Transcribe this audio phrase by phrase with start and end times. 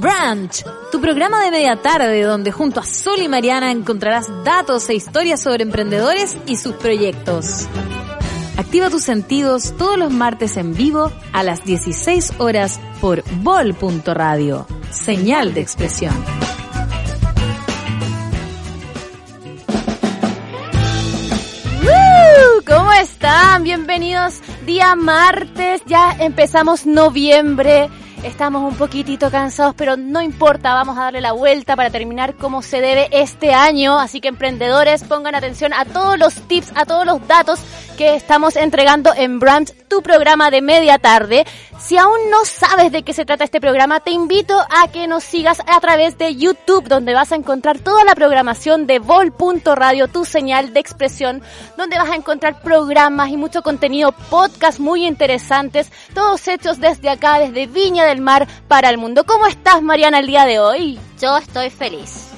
[0.00, 4.94] Branch, tu programa de media tarde donde junto a Sol y Mariana encontrarás datos e
[4.94, 7.68] historias sobre emprendedores y sus proyectos.
[8.56, 14.66] Activa tus sentidos todos los martes en vivo a las 16 horas por vol.radio.
[14.90, 16.14] Señal de expresión.
[22.66, 23.64] ¿Cómo están?
[23.64, 27.90] Bienvenidos día martes, ya empezamos noviembre.
[28.22, 32.60] Estamos un poquitito cansados, pero no importa, vamos a darle la vuelta para terminar como
[32.60, 33.98] se debe este año.
[33.98, 37.60] Así que emprendedores, pongan atención a todos los tips, a todos los datos
[37.96, 41.46] que estamos entregando en Brand, tu programa de media tarde.
[41.78, 45.24] Si aún no sabes de qué se trata este programa, te invito a que nos
[45.24, 50.24] sigas a través de YouTube, donde vas a encontrar toda la programación de Vol.radio, tu
[50.24, 51.42] señal de expresión,
[51.76, 57.38] donde vas a encontrar programas y mucho contenido, podcast muy interesantes, todos hechos desde acá,
[57.38, 59.24] desde Viña del Mar para el mundo.
[59.24, 60.98] ¿Cómo estás, Mariana, el día de hoy?
[61.20, 62.29] Yo estoy feliz.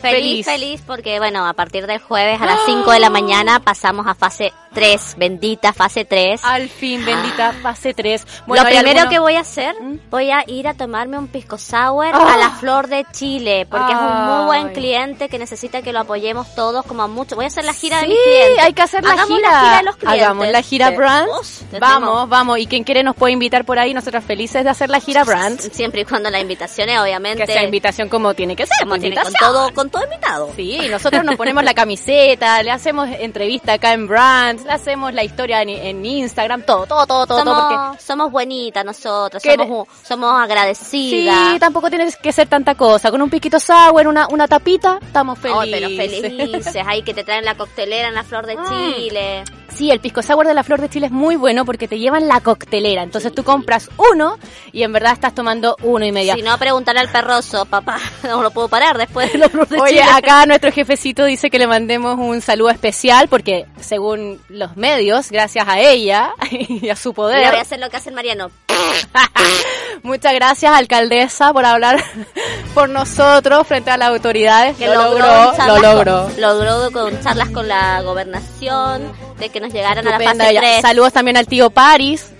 [0.00, 4.06] Feliz, feliz, porque bueno, a partir del jueves a las 5 de la mañana pasamos
[4.06, 6.40] a fase 3, bendita fase 3.
[6.44, 8.26] Al fin, bendita fase 3.
[8.46, 9.74] Lo primero que voy a hacer,
[10.10, 13.98] voy a ir a tomarme un pisco sour a la Flor de Chile, porque es
[13.98, 17.34] un muy buen cliente que necesita que lo apoyemos todos como a mucho.
[17.36, 18.64] Voy a hacer la gira de mis clientes.
[18.64, 19.50] hay que hacer la Hagamos gira.
[19.50, 20.22] la gira de los clientes.
[20.22, 20.96] Hagamos la gira Sí.
[20.96, 21.64] Brands.
[21.80, 22.58] Vamos, vamos.
[22.58, 23.94] Y quien quiere nos puede invitar por ahí.
[23.94, 25.68] Nosotras felices de hacer la gira Brands.
[25.72, 28.76] Siempre y cuando la invitación es obviamente Que sea invitación como tiene que ser.
[28.80, 30.50] como pues, tiene, con todo, con todo invitado.
[30.56, 35.24] Sí, nosotros nos ponemos la camiseta, le hacemos entrevista acá en Brands, le hacemos la
[35.24, 39.88] historia en, en Instagram, todo, todo, todo, todo, todo, porque Somos, somos bonitas nosotros, somos,
[40.06, 41.52] somos agradecidas.
[41.52, 43.10] Sí, tampoco tiene que ser tanta cosa.
[43.10, 45.70] Con un piquito sour, una, una tapita, estamos Oh, felices.
[45.70, 48.94] pero felices, ahí que te traen la coctelera en la Flor de Mm.
[48.94, 49.44] Chile.
[49.78, 52.26] Sí, el pisco sour de la Flor de Chile es muy bueno porque te llevan
[52.26, 53.04] la coctelera.
[53.04, 54.36] Entonces tú compras uno
[54.72, 56.34] y en verdad estás tomando uno y media.
[56.34, 59.80] Si no, preguntarle al perroso, papá, no lo puedo parar después de la Flor de
[59.80, 60.02] Oye, Chile.
[60.02, 65.68] acá nuestro jefecito dice que le mandemos un saludo especial porque según los medios, gracias
[65.68, 68.50] a ella y a su poder, voy a hacer lo que hace el Mariano.
[70.02, 72.02] Muchas gracias, alcaldesa, por hablar
[72.74, 74.76] por nosotros frente a las autoridades.
[74.76, 76.22] Que lo logró, lo logró.
[76.24, 80.60] Con, logró con charlas con la gobernación, de que nos llegaran a la fase ella.
[80.60, 80.82] 3.
[80.82, 82.32] Saludos también al tío Paris.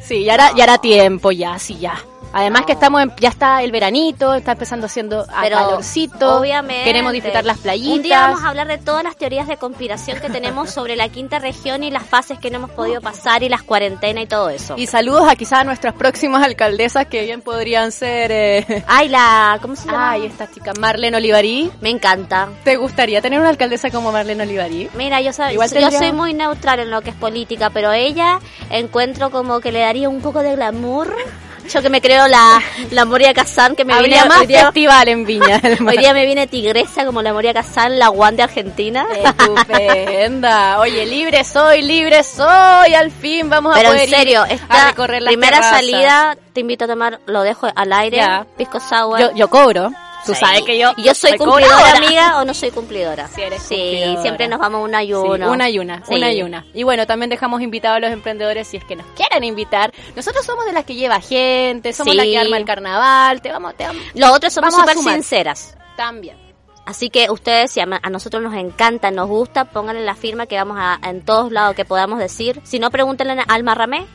[0.00, 1.94] Sí, ya era, ya era tiempo, ya, sí, ya.
[2.38, 6.38] Además que estamos en- ya está el veranito, está empezando Pero calorcito.
[6.38, 7.96] obviamente Queremos disfrutar las playitas.
[7.96, 11.08] Un día vamos a hablar de todas las teorías de conspiración que tenemos sobre la
[11.08, 14.50] quinta región y las fases que no hemos podido pasar y las cuarentenas y todo
[14.50, 14.74] eso.
[14.76, 18.30] Y saludos a quizás a nuestras próximas alcaldesas que bien podrían ser...
[18.32, 19.58] eh, Ay, la...
[19.62, 20.10] ¿Cómo se llama?
[20.10, 21.70] Ay, esta chica Marlene Olivarí.
[21.80, 22.48] Me encanta.
[22.64, 24.90] ¿Te gustaría tener una alcaldesa como Marlene Olivarí?
[24.94, 28.40] Mira, yo, sab- Igual yo soy muy neutral en lo que es política, pero ella
[28.70, 31.14] encuentro como que le daría un poco de glamour.
[31.72, 32.60] Yo que me creo la,
[32.90, 35.94] la Moria Kazan, que me Habría viene más hoy día, festival en Viña del Mar.
[35.94, 39.06] hoy día me viene tigresa como la Moria Kazan, la One de Argentina.
[39.14, 40.78] Estupenda.
[40.80, 42.94] Oye, libre soy, libre soy.
[42.94, 46.60] Al fin vamos a Pero poder en serio, ir esta a recorrer primera salida te
[46.60, 48.46] invito a tomar, lo dejo al aire, Ya.
[48.56, 49.20] pisco sour.
[49.20, 49.90] Yo, yo cobro.
[50.26, 50.40] Tú Sí.
[50.40, 50.92] sabes que yo.
[50.96, 53.28] ¿Y yo soy cumplidora, amiga, o no soy cumplidora?
[53.28, 54.22] Sí, eres Sí, cumplidora.
[54.22, 55.50] siempre nos vamos una y Sí, uno.
[55.50, 56.14] una y una, Sí.
[56.14, 56.66] una y una.
[56.74, 59.92] Y bueno, también dejamos invitados a los emprendedores si es que nos quieren invitar.
[60.16, 62.16] Nosotros somos de las que lleva gente, somos Sí.
[62.16, 64.02] las que arma el carnaval, te vamos, te vamos.
[64.14, 65.76] Los otros somos súper sinceras.
[65.96, 66.36] También.
[66.86, 70.56] Así que ustedes, si a, a nosotros nos encanta, nos gusta, pónganle la firma que
[70.56, 72.60] vamos a en todos lados que podamos decir.
[72.64, 74.06] Si no, pregúntenle a Alma Ramé.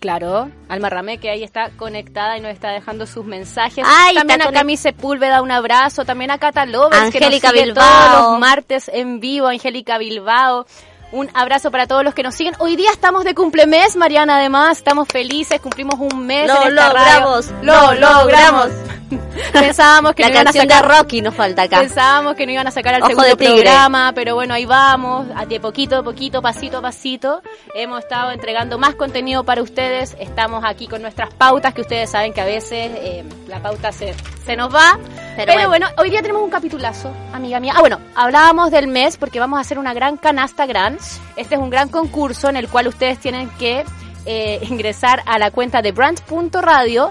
[0.00, 3.84] Claro, Alma Ramé que ahí está conectada y nos está dejando sus mensajes.
[3.86, 7.84] Ay, también a mi Sepúlveda un abrazo, también a Cata Lovers, que nos sigue Bilbao.
[7.84, 10.64] todos los martes en vivo, Angélica Bilbao.
[11.12, 12.54] Un abrazo para todos los que nos siguen.
[12.60, 14.78] Hoy día estamos de cumplemes, Mariana, además.
[14.78, 16.46] Estamos felices, cumplimos un mes.
[16.46, 17.64] Lo en esta logramos, radio.
[17.64, 18.68] lo Lo logramos.
[19.52, 21.80] Pensábamos que La no iban a sacar de Rocky nos falta acá.
[21.80, 25.58] Pensábamos que no iban a sacar al Ojo segundo programa, pero bueno, ahí vamos, de
[25.58, 27.42] poquito a poquito, pasito a pasito.
[27.74, 30.16] Hemos estado entregando más contenido para ustedes.
[30.20, 34.14] Estamos aquí con nuestras pautas, que ustedes saben que a veces eh, la pauta se,
[34.44, 34.98] se nos va.
[35.46, 35.86] Pero, Pero bueno.
[35.96, 37.72] hoy día tenemos un capitulazo, amiga mía.
[37.74, 40.98] Ah, bueno, hablábamos del mes porque vamos a hacer una gran canasta gran.
[41.36, 43.84] Este es un gran concurso en el cual ustedes tienen que
[44.26, 47.10] eh, ingresar a la cuenta de brand.radio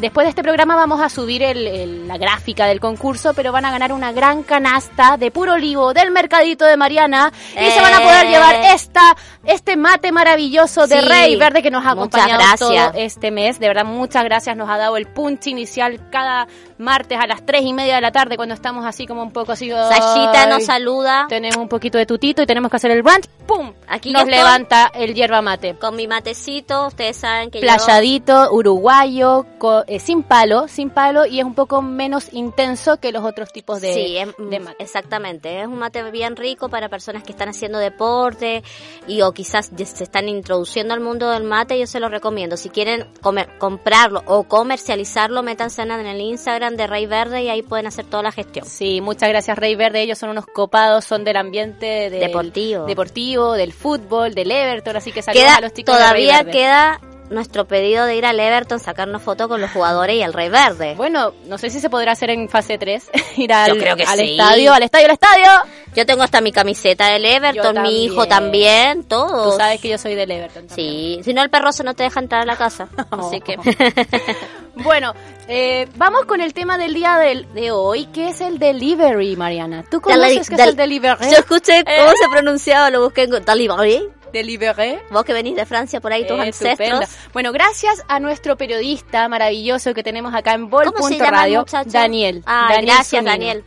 [0.00, 3.64] Después de este programa vamos a subir el- el- la gráfica del concurso, pero van
[3.66, 7.94] a ganar una gran canasta de puro olivo del mercadito de Mariana y se van
[7.94, 8.30] a poder Eh.
[8.30, 11.08] llevar esta este mate maravilloso de Sí.
[11.08, 13.58] Rey Verde que nos ha acompañado todo este mes.
[13.58, 14.56] De verdad, muchas gracias.
[14.56, 16.46] Nos ha dado el punch inicial cada
[16.78, 19.52] martes a las tres y media de la tarde cuando estamos así como un poco
[19.52, 19.70] así.
[19.70, 23.26] Sayita ay, nos saluda Tenemos un poquito de tutito y tenemos que hacer el brunch.
[23.46, 23.72] ¡Pum!
[23.88, 25.74] Aquí nos levanta el hierba mate.
[25.74, 26.86] con mi matecito.
[26.86, 27.62] Ustedes saben que yo...
[27.62, 33.10] Playadito, uruguayo, co- eh, sin palo, sin palo y es un poco menos intenso que
[33.10, 34.76] los otros tipos de, sí, es- de mate.
[34.82, 35.60] exactamente.
[35.60, 38.62] Es un mate bien rico para personas que están haciendo deporte
[39.08, 41.76] y o quizás se están introduciendo al mundo del mate.
[41.78, 42.56] Yo se lo recomiendo.
[42.56, 47.62] Si quieren comer, comprarlo o comercializarlo, métanse en el Instagram de Rey Verde y ahí
[47.62, 48.66] pueden hacer toda la gestión.
[48.66, 52.86] Sí, muchas gracias Rey Verde, ellos son unos copados, son del ambiente del- Deportivo.
[52.86, 56.36] deportivo, del fútbol, del Everton, así que saludos Queda, a los chicos de Rey todavía
[56.44, 56.50] Verde.
[56.52, 60.48] queda nuestro pedido de ir al Everton, sacarnos fotos con los jugadores y el Rey
[60.48, 60.94] Verde.
[60.96, 64.04] Bueno, no sé si se podrá hacer en fase 3, ir al, Yo creo que
[64.04, 64.32] al sí.
[64.32, 65.46] estadio, al estadio, al estadio.
[65.94, 69.04] Yo tengo hasta mi camiseta del Everton, mi hijo también.
[69.04, 69.52] todos.
[69.52, 70.66] Tú sabes que yo soy del Everton.
[70.68, 71.16] también.
[71.16, 72.88] Sí, si no el perroso no te deja entrar a la casa.
[73.10, 73.56] Así que
[74.76, 75.12] Bueno,
[75.48, 79.84] eh, vamos con el tema del día del- de hoy, que es el delivery, Mariana.
[79.90, 81.16] ¿Tú conoces qué es el delivery?
[81.30, 82.14] Yo escuché cómo ¿Eh?
[82.22, 84.08] se pronunciaba, lo busqué en Delivery.
[84.32, 84.98] Delivery.
[85.10, 87.00] Vos que venís de Francia por ahí, tus Eh, ancestros.
[87.32, 91.58] Bueno, gracias a nuestro periodista maravilloso que tenemos acá en ¿Cómo se llama el Vol.radio,
[91.60, 91.90] muchacho?
[91.90, 92.42] Daniel.
[92.46, 93.30] Daniel gracias, Zunino.
[93.30, 93.64] Daniel.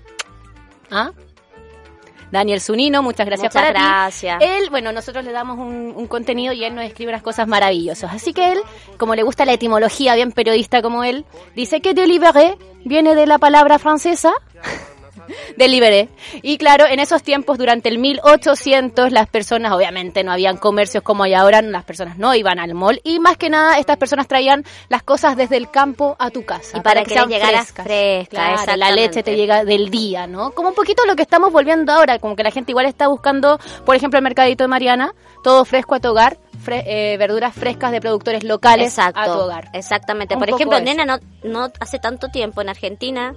[0.91, 1.11] ¿Ah?
[2.31, 3.85] Daniel Zunino, muchas gracias Muchas para ti.
[3.85, 4.41] gracias.
[4.41, 8.11] Él, bueno, nosotros le damos un, un contenido y él nos escribe unas cosas maravillosas.
[8.11, 8.59] Así que él,
[8.97, 11.25] como le gusta la etimología, bien periodista como él,
[11.55, 14.33] dice que deliberé viene de la palabra francesa
[15.57, 16.09] Deliberé.
[16.41, 21.23] Y claro, en esos tiempos, durante el 1800, las personas, obviamente, no habían comercios como
[21.23, 22.99] hay ahora, las personas no iban al mall.
[23.03, 26.77] Y más que nada, estas personas traían las cosas desde el campo a tu casa.
[26.77, 27.85] Y para que les sean llegara frescas.
[27.85, 30.51] fresca, Claro, la leche te llega del día, ¿no?
[30.51, 33.59] Como un poquito lo que estamos volviendo ahora, como que la gente igual está buscando,
[33.85, 37.91] por ejemplo, el mercadito de Mariana, todo fresco a tu hogar, fre- eh, verduras frescas
[37.91, 39.19] de productores locales Exacto.
[39.19, 39.69] a tu hogar.
[39.73, 40.35] Exactamente.
[40.35, 40.85] Un Por ejemplo, eso.
[40.85, 43.33] nena, no, no hace tanto tiempo en Argentina,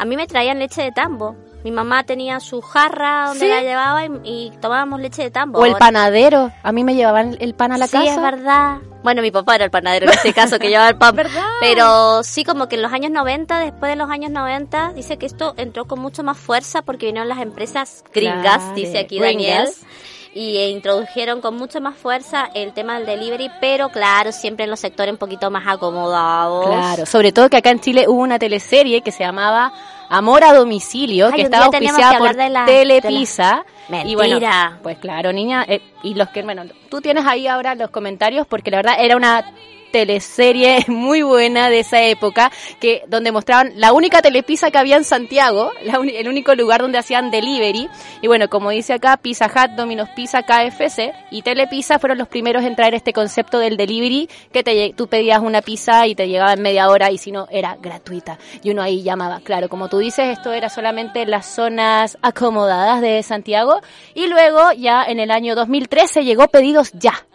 [0.00, 1.36] a mí me traían leche de tambo.
[1.62, 3.48] Mi mamá tenía su jarra donde ¿Sí?
[3.48, 5.58] la llevaba y, y tomábamos leche de tambo.
[5.58, 8.14] O el panadero, a mí me llevaban el pan a la sí, casa.
[8.14, 8.78] es verdad.
[9.02, 11.14] Bueno, mi papá era el panadero en este caso que llevaba el pan.
[11.16, 11.44] ¿Verdad?
[11.60, 15.26] Pero sí, como que en los años 90, después de los años 90, dice que
[15.26, 19.82] esto entró con mucho más fuerza porque vinieron las empresas gringas, Claro, dice aquí gringas.
[20.32, 24.78] Y introdujeron con mucha más fuerza el tema del delivery, pero claro, siempre en los
[24.78, 26.66] sectores un poquito más acomodados.
[26.66, 29.72] Claro, sobre todo que acá en Chile hubo una teleserie que se llamaba
[30.08, 33.64] Amor a domicilio, Ay, que estaba auspiciada que por de la- Telepisa.
[33.88, 34.78] de la- Y bueno, Mentira.
[34.82, 38.70] pues claro, niña, eh, y los que, bueno, tú tienes ahí ahora los comentarios porque
[38.70, 39.52] la verdad era una
[39.90, 42.50] teleserie muy buena de esa época
[42.80, 47.30] que donde mostraban la única telepizza que había en Santiago, el único lugar donde hacían
[47.30, 47.88] delivery.
[48.22, 52.64] Y bueno, como dice acá, Pizza Hut, Domino's Pizza, KFC y Telepizza fueron los primeros
[52.64, 56.52] en traer este concepto del delivery que te, tú pedías una pizza y te llegaba
[56.52, 58.38] en media hora y si no era gratuita.
[58.62, 63.00] Y uno ahí llamaba, claro, como tú dices, esto era solamente en las zonas acomodadas
[63.00, 63.80] de Santiago.
[64.14, 67.26] Y luego ya en el año 2013 llegó pedidos ya.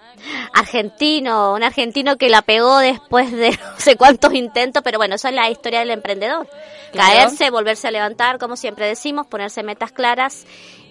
[0.54, 5.30] Argentino, un argentino que la pegó después de no sé cuántos intentos, pero bueno, esa
[5.30, 6.48] es la historia del emprendedor.
[6.94, 10.46] Caerse, volverse a levantar, como siempre decimos, ponerse metas claras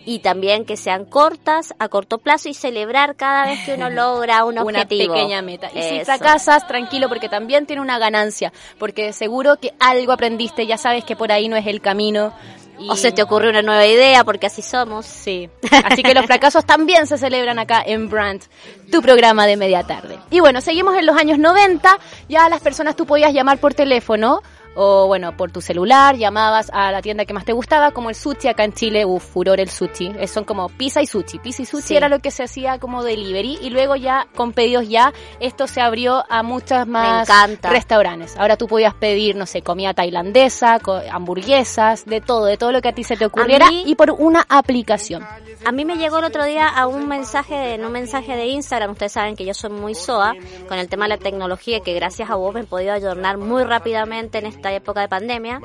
[0.06, 4.44] y también que sean cortas, a corto plazo y celebrar cada vez que uno logra
[4.44, 5.14] un una objetivo.
[5.14, 5.70] pequeña meta.
[5.74, 10.76] Y si fracasas, tranquilo, porque también tiene una ganancia, porque seguro que algo aprendiste, ya
[10.76, 12.32] sabes que por ahí no es el camino.
[12.78, 15.06] Y- O se te ocurre una nueva idea, porque así somos.
[15.06, 15.48] Sí.
[15.84, 18.42] Así que los fracasos también se celebran acá en Brand,
[18.90, 20.18] tu programa de media tarde.
[20.30, 21.98] Y bueno, seguimos en los años 90.
[22.28, 24.42] Ya las personas tú podías llamar por teléfono
[24.74, 28.14] o bueno, por tu celular, llamabas a la tienda que más te gustaba, como el
[28.16, 30.12] sushi acá en Chile, uff, furor el sushi.
[30.26, 31.38] Son como pizza y sushi.
[31.38, 31.96] Pizza y sushi Sí.
[31.96, 35.80] era lo que se hacía como delivery y luego ya con pedidos ya esto se
[35.80, 37.28] abrió a muchas más
[37.62, 38.36] restaurantes.
[38.36, 40.78] Ahora tú podías pedir, no sé, comida tailandesa,
[41.12, 44.10] hamburguesas, de todo, de todo lo que a ti se te ocurriera mí- y por
[44.10, 45.24] una aplicación.
[45.66, 48.90] A mí me llegó el otro día a un mensaje, en un mensaje de Instagram,
[48.90, 50.34] ustedes saben que yo soy muy SOA
[50.68, 53.64] con el tema de la tecnología, que gracias a vos me he podido adornar muy
[53.64, 55.60] rápidamente en esta época de pandemia.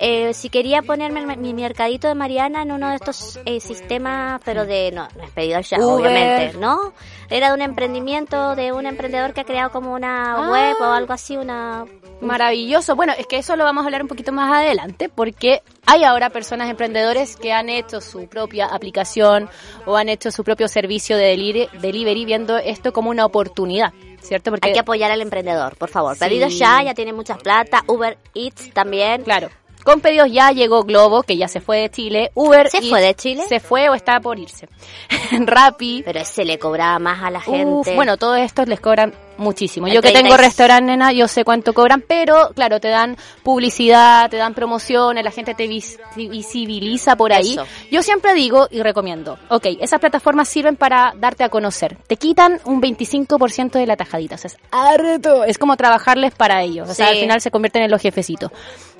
[0.00, 4.64] Eh, si quería ponerme mi mercadito de Mariana en uno de estos eh, sistemas, pero
[4.64, 6.06] de, no, no es pedido ya, Uber.
[6.06, 6.92] obviamente, ¿no?
[7.28, 10.50] Era de un emprendimiento de un emprendedor que ha creado como una Ah.
[10.50, 11.84] web o algo así, una...
[12.20, 12.94] Maravilloso.
[12.94, 16.30] Bueno, es que eso lo vamos a hablar un poquito más adelante porque hay ahora
[16.30, 19.48] personas emprendedores que han hecho su propia aplicación
[19.84, 24.50] o han hecho su propio servicio de delivery, viendo esto como una oportunidad, ¿cierto?
[24.50, 26.14] Porque Hay que apoyar al emprendedor, por favor.
[26.14, 26.20] Sí.
[26.20, 27.82] Pedidos ya, ya tiene mucha plata.
[27.88, 29.22] Uber Eats también.
[29.22, 29.48] Claro.
[29.84, 32.30] Con pedidos ya llegó Globo, que ya se fue de Chile.
[32.34, 33.42] Uber ¿Se Eats fue de Chile?
[33.48, 34.68] Se fue o está por irse.
[35.32, 36.02] Rappi.
[36.04, 37.96] Pero se le cobraba más a la Uf, gente.
[37.96, 39.12] bueno, todos estos les cobran
[39.42, 39.86] muchísimo.
[39.86, 43.16] El Yo que 30 tengo restaurante, nena, yo sé cuánto cobran, pero claro, te dan
[43.42, 47.52] publicidad, te dan promociones, la gente te vis- visibiliza por ahí.
[47.52, 47.66] Eso.
[47.90, 51.96] Yo siempre digo y recomiendo, ok, esas plataformas sirven para darte a conocer.
[52.06, 55.44] Te quitan un 25% de la tajadita, o sea, es harto.
[55.44, 57.12] Es como trabajarles para ellos, o sea, Sí.
[57.14, 58.50] al final se convierten en los jefecitos.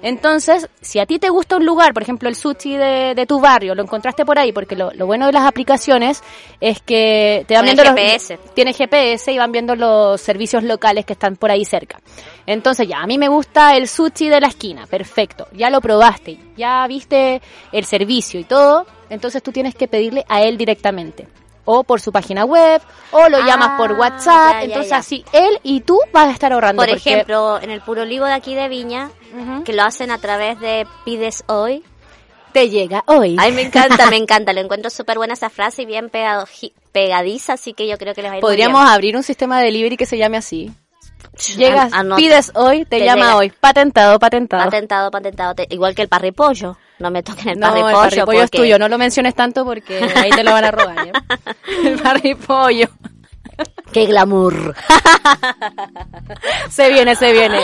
[0.04, 3.38] Entonces, si a ti te gusta un lugar, por ejemplo, el sushi de, de tu
[3.40, 6.22] barrio, lo encontraste por ahí, porque lo, lo bueno de las aplicaciones
[6.61, 8.38] es que te van Con el viendo los- GPS.
[8.54, 12.00] tiene GPS y van viendo los servicios locales que están por ahí cerca.
[12.46, 16.38] Entonces ya, a mí me gusta el sushi de la esquina, perfecto, ya lo probaste,
[16.56, 21.28] ya viste el servicio y todo, entonces tú tienes que pedirle a él directamente.
[21.64, 24.96] O por su página web, o lo Ah, llamas por WhatsApp, ya, ya, entonces ya.
[24.96, 26.82] así él y tú vas a estar ahorrando.
[26.82, 29.10] Por porque- ejemplo, en el Puro Olivo de aquí de Viña,
[29.64, 31.84] que lo hacen a través de Pides Hoy.
[32.52, 33.37] Te llega hoy.
[33.38, 34.52] Ay, me encanta, me encanta.
[34.52, 36.47] Lo encuentro súper buena esa frase y bien pegado-
[36.92, 38.92] pegadiza, así que yo creo que les va a ir muy Podríamos bien.
[38.92, 40.71] abrir un sistema de delivery que se llame así.
[41.56, 43.37] Llegas, An- pides hoy, te, Te llama llega.
[43.37, 43.50] hoy.
[43.59, 44.64] Patentado, patentado.
[44.64, 45.54] Patentado, patentado.
[45.54, 46.76] Te- igual que el parripollo.
[46.99, 47.97] No me toquen el No, el parripollo.
[48.02, 51.06] parripollo es tuyo, no lo menciones tanto porque ahí te lo van a robar.
[51.06, 51.12] ¿ya?
[51.85, 52.87] El parripollo.
[53.92, 54.75] ¡Qué glamour!
[56.71, 57.59] Se viene, se viene.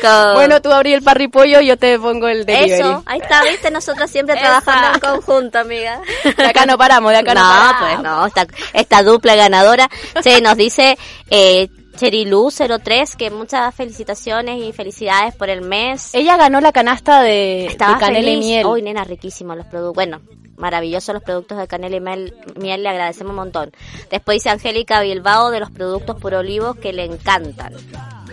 [0.00, 2.72] Con- Bueno, tú abrí el parripollo, yo te pongo el delivery.
[2.72, 6.00] Eso, ahí está, viste, nosotros siempre trabajando en conjunto, amiga.
[6.36, 7.80] De acá no paramos, de acá no, no, paramos.
[7.80, 9.88] pues no, esta, esta dupla ganadora.
[10.22, 10.96] Se nos dice
[11.30, 16.10] eh, Cherilu03 que muchas felicitaciones y felicidades por el mes.
[16.14, 18.66] Ella ganó la canasta de, de canela y miel.
[18.66, 19.94] Uy, nena, riquísimos los productos.
[19.94, 20.20] Bueno,
[20.56, 23.72] maravillosos los productos de canela y miel, miel, le agradecemos un montón.
[24.10, 27.74] Después dice Angélica Bilbao de los productos puro olivos que le encantan.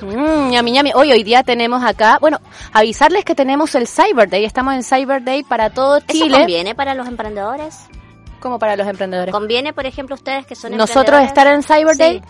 [0.01, 0.92] Mm, ñami, ñami.
[0.96, 2.40] Hoy, hoy día tenemos acá, bueno,
[2.74, 4.46] avisarles que tenemos el Cyber Day.
[4.46, 7.78] Estamos en Cyber Day para todo ¿Eso Chile, conviene para los emprendedores?
[8.40, 9.32] como para los emprendedores.
[9.32, 12.00] ¿Conviene, por ejemplo, ustedes que son Nosotros estar en Cyber Sí.
[12.00, 12.22] Day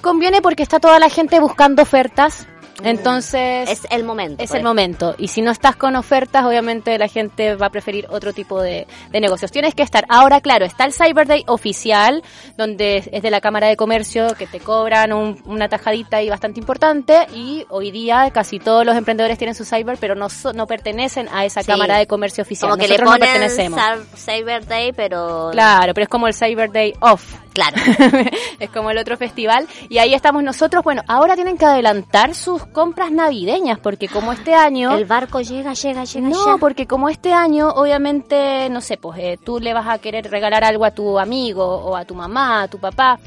[0.00, 2.46] conviene porque está toda la gente buscando ofertas.
[2.84, 4.42] Entonces, Es el momento.
[4.42, 4.58] Es pues.
[4.58, 5.14] el momento.
[5.18, 8.86] Y si no estás con ofertas, obviamente la gente va a preferir otro tipo de,
[9.10, 9.50] de negocios.
[9.52, 10.04] Tienes que estar.
[10.08, 12.22] Ahora, claro, está el Cyber Day oficial,
[12.56, 16.60] donde es de la Cámara de Comercio, que te cobran un- una tajadita ahí bastante
[16.60, 17.26] importante.
[17.34, 21.44] Y hoy día casi todos los emprendedores tienen su Cyber, pero no, no pertenecen a
[21.44, 21.66] esa Sí.
[21.70, 22.70] Cámara de Comercio oficial.
[22.70, 23.80] Como que le Nosotros no ponen pertenecemos.
[24.16, 25.50] Cyber Day, pero...
[25.52, 27.22] Claro, pero es como el Cyber Day off.
[27.52, 27.76] Claro.
[28.58, 29.66] es como el otro festival.
[29.88, 30.82] Y ahí estamos nosotros.
[30.82, 34.96] Bueno, ahora tienen que adelantar sus compras navideñas, porque como este año...
[34.96, 36.58] El barco llega, llega, llega, No, llega.
[36.58, 40.64] porque como este año, obviamente, no sé, pues eh, tú le vas a querer regalar
[40.64, 43.18] algo a tu amigo o a tu mamá, a tu papá.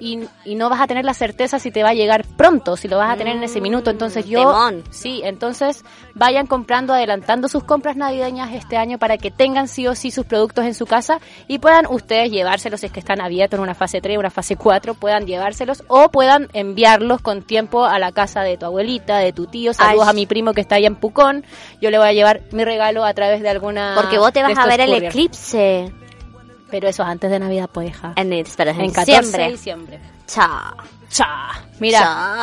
[0.00, 2.88] Y, y no vas a tener la certeza si te va a llegar pronto, si
[2.88, 3.90] lo vas a tener en ese minuto.
[3.90, 4.40] Entonces yo...
[4.40, 4.84] temón.
[4.90, 9.94] Sí, entonces vayan comprando, adelantando sus compras navideñas este año para que tengan sí o
[9.94, 13.58] sí sus productos en su casa y puedan ustedes llevárselos si es que están abiertos
[13.58, 17.98] en una fase 3, una fase 4, puedan llevárselos o puedan enviarlos con tiempo a
[17.98, 19.74] la casa de tu abuelita, de tu tío.
[19.74, 20.10] Saludos Ay.
[20.10, 21.44] a mi primo que está allá en Pucón.
[21.80, 23.94] Yo le voy a llevar mi regalo a través de alguna...
[23.96, 25.92] Porque vos te vas a ver el eclipse
[26.70, 28.12] Pero eso es antes de Navidad, pues, hija.
[28.16, 29.50] en, en, En 14 de diciembre.
[29.50, 30.00] diciembre.
[30.26, 30.76] Chao.
[31.10, 31.26] Cha.
[31.80, 31.98] Mira.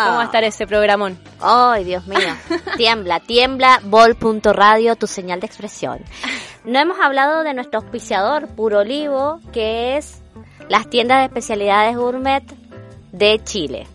[0.06, 1.18] ¿cómo va a estar ese programón?
[1.40, 2.20] Ay, Dios mío.
[2.78, 6.00] tiembla, tiembla, bol.radio, tu señal de expresión.
[6.66, 10.22] No hemos hablado de nuestro auspiciador, Puro Olivo, que es
[10.68, 12.44] las tiendas de especialidades gourmet
[13.14, 13.88] de Chile.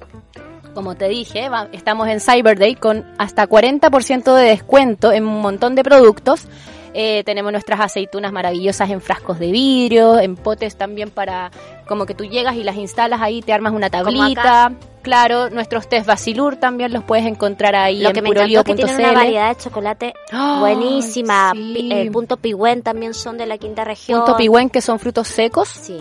[0.72, 5.74] Como te dije, estamos en Cyber Day con hasta 40% de descuento en un montón
[5.74, 6.46] de productos.
[6.94, 11.50] Eh, tenemos nuestras aceitunas maravillosas en frascos de vidrio, en potes también para
[11.86, 14.72] como que tú llegas y las instalas ahí, te armas una tablita.
[15.02, 18.64] Claro, nuestros test Basilur también los puedes encontrar ahí Lo en que me encantó es
[18.64, 21.52] que tienen una variedad de chocolate Ay, buenísima.
[21.54, 21.88] sí.
[21.90, 24.20] Eh, punto Pigüen también son de la quinta región.
[24.20, 25.68] Punto Pigüen, que son frutos secos.
[25.68, 26.00] Sí.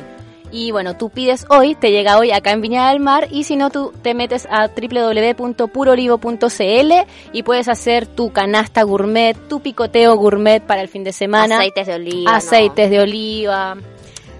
[0.51, 3.55] Y bueno, tú pides hoy, te llega hoy acá en Viña del Mar y si
[3.55, 6.91] no, tú te metes a www.purolivo.cl
[7.31, 11.55] y puedes hacer tu canasta gourmet, tu picoteo gourmet para el fin de semana.
[11.55, 12.31] Aceites de oliva.
[12.31, 12.37] ¿no?
[12.37, 13.77] Aceites de oliva.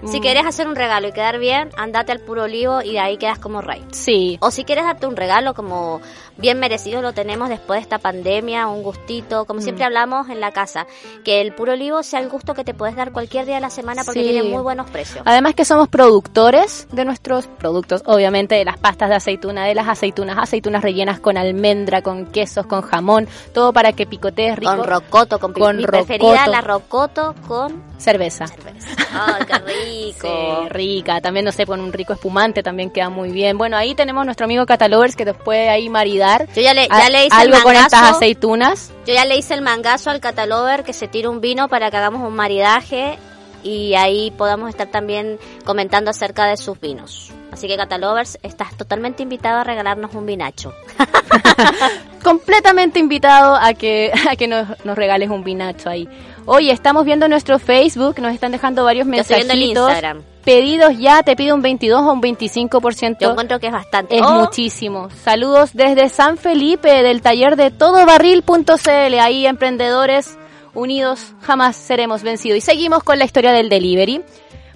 [0.06, 3.00] Si Mm, quieres hacer un regalo y quedar bien, andate al puro olivo y de
[3.00, 3.84] ahí quedas como rey.
[3.92, 6.02] Sí, O si quieres darte un regalo como
[6.42, 9.64] bien merecido lo tenemos después de esta pandemia, un gustito, como Mm.
[9.64, 10.88] siempre hablamos en la casa,
[11.24, 13.70] que el puro olivo sea el gusto que te puedes dar cualquier día de la
[13.70, 14.30] semana porque Sí.
[14.30, 15.24] tiene muy buenos precios.
[15.26, 19.88] Además que somos productores de nuestros productos, obviamente de las pastas de aceituna, de las
[19.88, 24.76] aceitunas, aceitunas rellenas con almendra, con quesos, con jamón, todo para que picotees rico.
[24.76, 28.48] Con rocoto, con, Con mi preferida la rocoto con cerveza.
[28.48, 28.88] cerveza.
[29.14, 30.28] Ay, qué rico.
[30.64, 31.22] Sí, rica.
[31.22, 33.58] También, no sé, con un rico espumante también queda muy bien.
[33.58, 37.06] Bueno, ahí tenemos nuestro amigo Catalovers que nos puede ahí maridar Yo ya le, ya
[37.06, 38.92] a- le hice algo el con estas aceitunas.
[39.06, 41.98] yo ya le hice el mangazo al catalover que se tire un vino para que
[41.98, 43.18] hagamos un maridaje
[43.64, 47.30] y ahí podamos estar también comentando acerca de sus vinos.
[47.52, 50.74] Así Así que Catalovers, estás totalmente invitado a regalarnos un vinacho.
[52.24, 56.08] Completamente invitado a que, a que nos, nos regales un vinacho ahí.
[56.46, 59.90] Oye, estamos viendo nuestro Facebook, nos están dejando varios Yo estoy viendo el mensajitos.
[59.92, 60.22] Instagram.
[60.44, 63.18] Pedidos ya, te pido un 22 o un 25%.
[63.20, 64.16] Yo encuentro que es bastante.
[64.18, 65.10] Es Oh, muchísimo.
[65.24, 69.20] Saludos desde San Felipe, del taller de todobarril.cl.
[69.20, 70.38] Ahí, emprendedores
[70.74, 72.58] unidos, jamás seremos vencidos.
[72.58, 74.24] Y seguimos con la historia del delivery.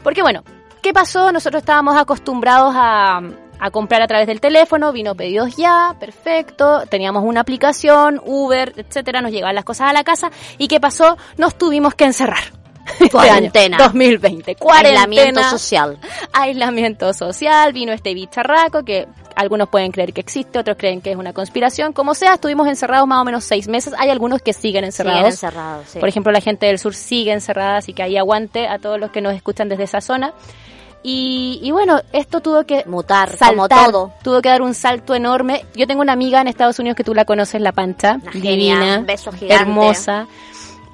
[0.04, 0.44] Porque bueno,
[0.84, 1.32] ¿qué pasó?
[1.32, 3.22] Nosotros estábamos acostumbrados a,
[3.66, 9.22] a comprar a través del teléfono, vino pedidos ya, perfecto, teníamos una aplicación, Uber, etcétera,
[9.22, 10.32] nos llegaban las cosas a la casa.
[10.58, 11.18] ¿Y qué pasó?
[11.38, 12.44] Nos tuvimos que encerrar.
[12.86, 13.78] Este Cuarentena.
[13.78, 14.56] año, 2020.
[14.58, 15.98] Cuarentena aislamiento social.
[16.32, 21.18] aislamiento social, vino este bicharraco que algunos pueden creer que existe, otros creen que es
[21.18, 21.94] una conspiración.
[21.94, 23.94] Como sea, estuvimos encerrados más o menos seis meses.
[23.98, 25.18] Hay algunos que siguen encerrados.
[25.18, 26.00] Siguen encerrados, sí.
[26.00, 29.10] Por ejemplo, la gente del sur sigue encerrada, así que ahí aguante a todos los
[29.10, 30.34] que nos escuchan desde esa zona.
[31.08, 34.12] Y, y bueno, esto tuvo que Mutar, saltar, como todo.
[34.24, 35.64] tuvo que dar un salto enorme.
[35.76, 38.50] Yo tengo una amiga en Estados Unidos que tú la conoces, La Pancha, Una divina,
[38.80, 39.54] genia, un beso gigante.
[39.56, 40.26] hermosa.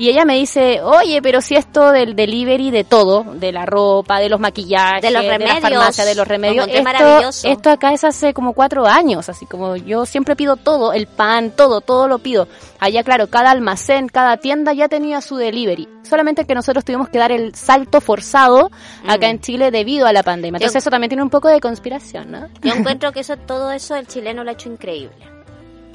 [0.02, 4.20] Y ella me dice, oye, pero si esto del delivery de todo, de la ropa,
[4.20, 7.48] de los maquillajes, De los la remedios, farmacia, de los remedios, esto, maravilloso.
[7.48, 11.52] esto acá es hace como cuatro años, así como yo siempre pido todo, el pan,
[11.52, 12.48] todo, todo lo pido.
[12.80, 15.88] Allá, claro, cada almacén, cada tienda ya tenía su delivery.
[16.02, 18.72] Solamente que nosotros tuvimos que dar el salto forzado
[19.08, 19.30] acá Mm.
[19.30, 20.58] en Chile debido a la pandemia.
[20.58, 22.48] Entonces Yo- eso también tiene un poco de conspiración, ¿no?
[22.64, 25.16] Yo encuentro que eso, todo eso el chileno lo ha hecho increíble.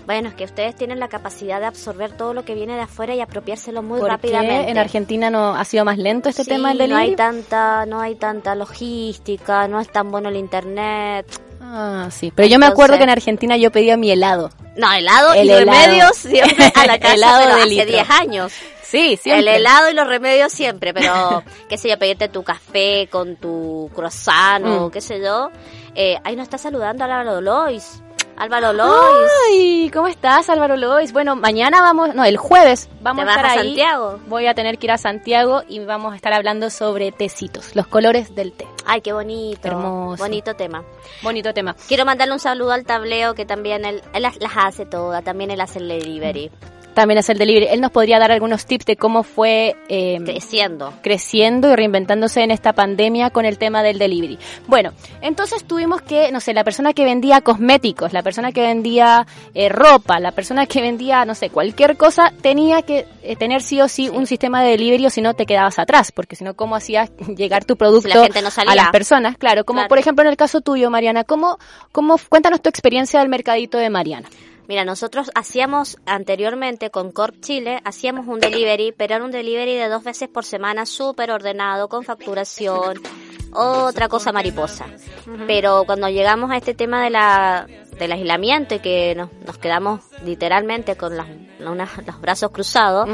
[0.07, 3.15] Bueno, es que ustedes tienen la capacidad de absorber todo lo que viene de afuera
[3.17, 4.71] y apropiárselo muy ¿Por qué rápidamente.
[4.71, 7.11] en Argentina no ha sido más lento este Sí, tema del no delivery?
[7.11, 11.27] hay tanta, no hay tanta logística, no es tan bueno el internet.
[11.61, 12.33] Ah, sí.
[12.35, 14.51] Pero yo me acuerdo que en Argentina yo pedía mi helado.
[14.77, 15.65] No, helado El y helado.
[15.81, 17.87] remedios siempre a la casa, Helado pero de hace litro.
[17.87, 18.53] 10 años.
[18.85, 19.41] Sí, siempre.
[19.41, 23.91] El helado y los remedios siempre, pero qué sé yo, pedirte tu café con tu
[23.93, 24.91] croissant o Mm.
[24.93, 25.51] qué sé yo.
[25.97, 28.01] Eh, ahí nos está saludando Álvaro Lois.
[28.37, 29.31] Álvaro Lois.
[29.49, 31.13] Ay, ¿cómo estás, Álvaro Lois?
[31.13, 33.69] Bueno, mañana vamos, no, el jueves vamos ¿Te a vas estar a ahí.
[33.69, 34.21] Santiago?
[34.27, 37.87] Voy a tener que ir a Santiago y vamos a estar hablando sobre tecitos, los
[37.87, 38.67] colores del té.
[38.85, 39.69] Ay, qué bonito.
[39.69, 40.23] Hermoso.
[40.23, 40.85] Bonito tema.
[41.23, 41.75] Bonito tema.
[41.89, 45.51] Quiero mandarle un saludo al tableo que también él, él las, las hace todas, también
[45.51, 46.51] él hace el delivery.
[46.97, 47.67] También es el delivery.
[47.67, 50.95] Él nos podría dar algunos tips de cómo fue eh, Creciendo.
[51.03, 54.39] creciendo y reinventándose en esta pandemia con el tema del delivery.
[54.67, 59.27] Bueno, entonces tuvimos que, no sé, la persona que vendía cosméticos, la persona que vendía
[59.53, 63.79] eh, ropa, la persona que vendía, no sé, cualquier cosa, tenía que eh, tener sí
[63.83, 66.55] o sí, un sistema de delivery o si no te quedabas atrás, porque si no,
[66.55, 68.73] ¿cómo hacías llegar tu producto Si la gente no salía.
[68.73, 69.37] a las personas?
[69.37, 69.89] Claro, como Claro.
[69.91, 71.59] por ejemplo en el caso tuyo, Mariana, ¿cómo,
[71.93, 74.31] cómo, cuéntanos tu experiencia del mercadito de Mariana?
[74.69, 79.89] Mira, nosotros hacíamos anteriormente con Corp Chile, hacíamos un delivery, pero era un delivery de
[79.89, 83.01] dos veces por semana, súper ordenado, con facturación,
[83.53, 84.87] otra cosa mariposa.
[85.47, 87.67] Pero cuando llegamos a este tema de la
[87.99, 91.27] del aislamiento y que nos, nos quedamos literalmente con las,
[91.67, 93.09] una- los brazos cruzados,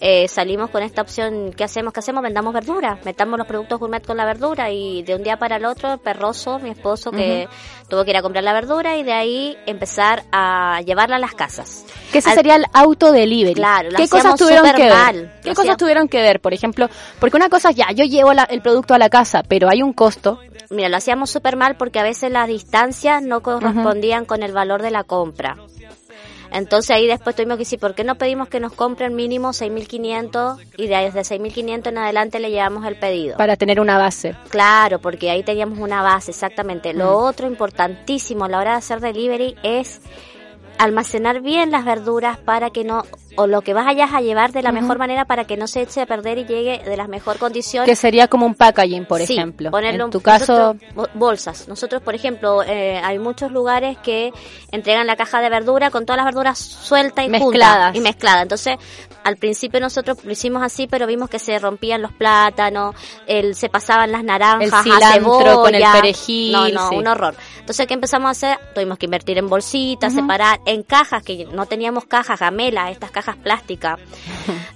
[0.00, 1.92] eh, salimos con esta opción, ¿qué hacemos?
[1.92, 2.22] ¿Qué hacemos?
[2.22, 5.64] Vendamos verdura, metamos los productos gourmet con la verdura y de un día para el
[5.64, 7.48] otro, Perroso, mi esposo, que
[7.88, 11.34] tuvo que ir a comprar la verdura y de ahí empezar a llevarla a las
[11.34, 11.84] casas.
[12.12, 13.54] Que ese Al- sería el autodelivery.
[13.54, 15.30] Claro, lo ¿Qué cosas tuvieron que ver?
[15.42, 16.40] ¿Qué cosas hacíamos- tuvieron que ver?
[16.40, 16.88] Por ejemplo,
[17.18, 19.82] porque una cosa es ya, yo llevo la- el producto a la casa, pero hay
[19.82, 20.38] un costo.
[20.70, 24.82] Mira, lo hacíamos súper mal porque a veces las distancias no correspondían con el valor
[24.82, 25.56] de la compra.
[26.50, 30.58] Entonces ahí después tuvimos que decir, ¿por qué no pedimos que nos compren mínimo 6.500
[30.78, 33.36] y de desde 6.500 en adelante le llevamos el pedido?
[33.36, 34.34] para tener una base.
[34.48, 36.94] Claro, porque ahí teníamos una base, exactamente.
[36.94, 37.22] Lo Mm.
[37.24, 40.00] otro importantísimo a la hora de hacer delivery es
[40.78, 43.02] almacenar bien las verduras para que no,
[43.40, 46.00] o lo que vayas a llevar de la mejor manera para que no se eche
[46.02, 47.84] a perder y llegue de la mejor condición.
[47.86, 49.70] Que sería como un packaging, por Sí, ejemplo.
[49.70, 51.68] ponerlo en tu caso, nosotros, bolsas.
[51.68, 54.32] Nosotros, por ejemplo, eh, hay muchos lugares que
[54.72, 57.94] entregan la caja de verdura con todas las verduras sueltas y Mezcladas.
[57.94, 58.42] y mezcladas.
[58.42, 58.76] Entonces,
[59.22, 62.96] al principio nosotros lo hicimos así, pero vimos que se rompían los plátanos,
[63.28, 65.54] el, se pasaban las naranjas, El cilantro cebolla.
[65.54, 66.96] con el perejil, No, no, sí.
[66.96, 67.34] un horror.
[67.60, 68.58] Entonces, ¿qué empezamos a hacer?
[68.74, 73.27] Tuvimos que invertir en bolsitas, separar, en cajas, que no teníamos cajas, gamelas, estas cajas
[73.36, 73.98] plásticas.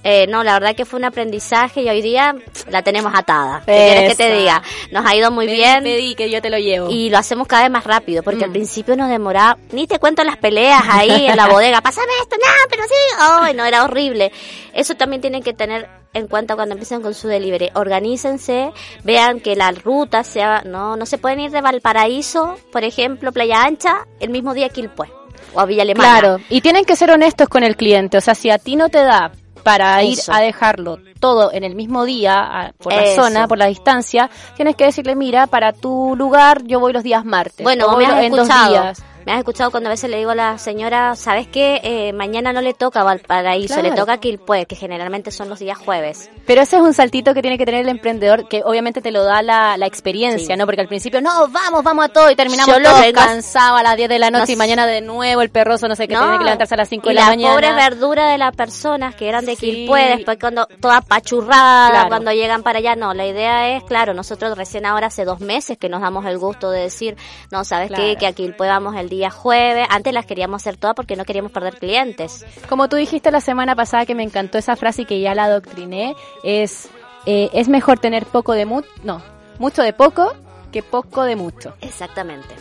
[0.05, 2.35] Eh, no, la verdad que fue un aprendizaje y hoy día
[2.69, 3.61] la tenemos atada.
[3.65, 4.61] ¿Qué quieres que te diga?
[4.91, 6.91] Nos ha ido muy bien pedí que yo te lo llevo.
[6.91, 8.55] y lo hacemos cada vez más rápido, porque al Mm.
[8.55, 12.49] principio nos demoraba, ni te cuento las peleas ahí en la bodega, pásame esto, no,
[12.69, 14.33] pero sí, ay, no, era horrible.
[14.75, 17.71] Eso también tienen que tener en cuenta cuando empiecen con su delivery.
[17.75, 18.73] Organícense,
[19.05, 23.63] vean que la ruta sea, no, no se pueden ir de Valparaíso, por ejemplo, Playa
[23.63, 25.09] Ancha, el mismo día que Quilpué
[25.55, 26.19] o a Villa Alemana.
[26.21, 28.19] Claro, y tienen que ser honestos con el cliente.
[28.19, 30.33] O sea, si a ti no te da para ir Eso.
[30.33, 34.75] a dejarlo todo en el mismo día, a- por la zona, por la distancia, tienes
[34.75, 37.63] que decirle, mira, para tu lugar yo voy los días martes.
[37.63, 38.71] Bueno, me has en dos escuchado.
[38.73, 39.03] días.
[39.27, 41.81] Me has escuchado cuando a veces le digo a la señora, ¿sabes qué?
[41.85, 43.89] Eh, mañana no le toca Valparaíso, Claro.
[43.91, 46.31] le toca Quilpué, que generalmente son los días jueves.
[46.47, 49.25] Pero ese es un saltito que tiene que tener el emprendedor, que obviamente te lo
[49.25, 50.59] da la, la experiencia, Sí.
[50.59, 50.67] ¿no?
[50.67, 53.97] Porque al principio, no, vamos, vamos a todo, y terminamos Yo todos cansados a las
[53.97, 56.39] 10 de la noche No y mañana de nuevo el perroso, no sé qué, tiene
[56.39, 57.53] que levantarse a las 5 de la las mañana.
[57.55, 59.67] pobres verduras de las personas que eran de Sí.
[59.71, 62.09] Quilpué, después cuando toda apachurrada, Claro.
[62.09, 65.79] cuando llegan para allá, no, la idea es, claro, nosotros recién ahora hace dos meses
[65.79, 67.17] que nos damos el gusto de decir,
[67.51, 68.03] no, ¿sabes Claro.
[68.03, 68.17] qué?
[68.17, 71.53] Que a Quilpué vamos el día jueves, antes las queríamos hacer todas porque no queríamos
[71.53, 72.45] perder clientes.
[72.69, 75.45] Como tú dijiste la semana pasada que me encantó esa frase y que ya la
[75.45, 76.89] adoctriné, es,
[77.27, 79.23] eh, es mejor tener poco de mucho, no,
[79.59, 80.33] mucho de poco
[80.73, 81.75] que poco de mucho.
[81.81, 82.55] Exactamente.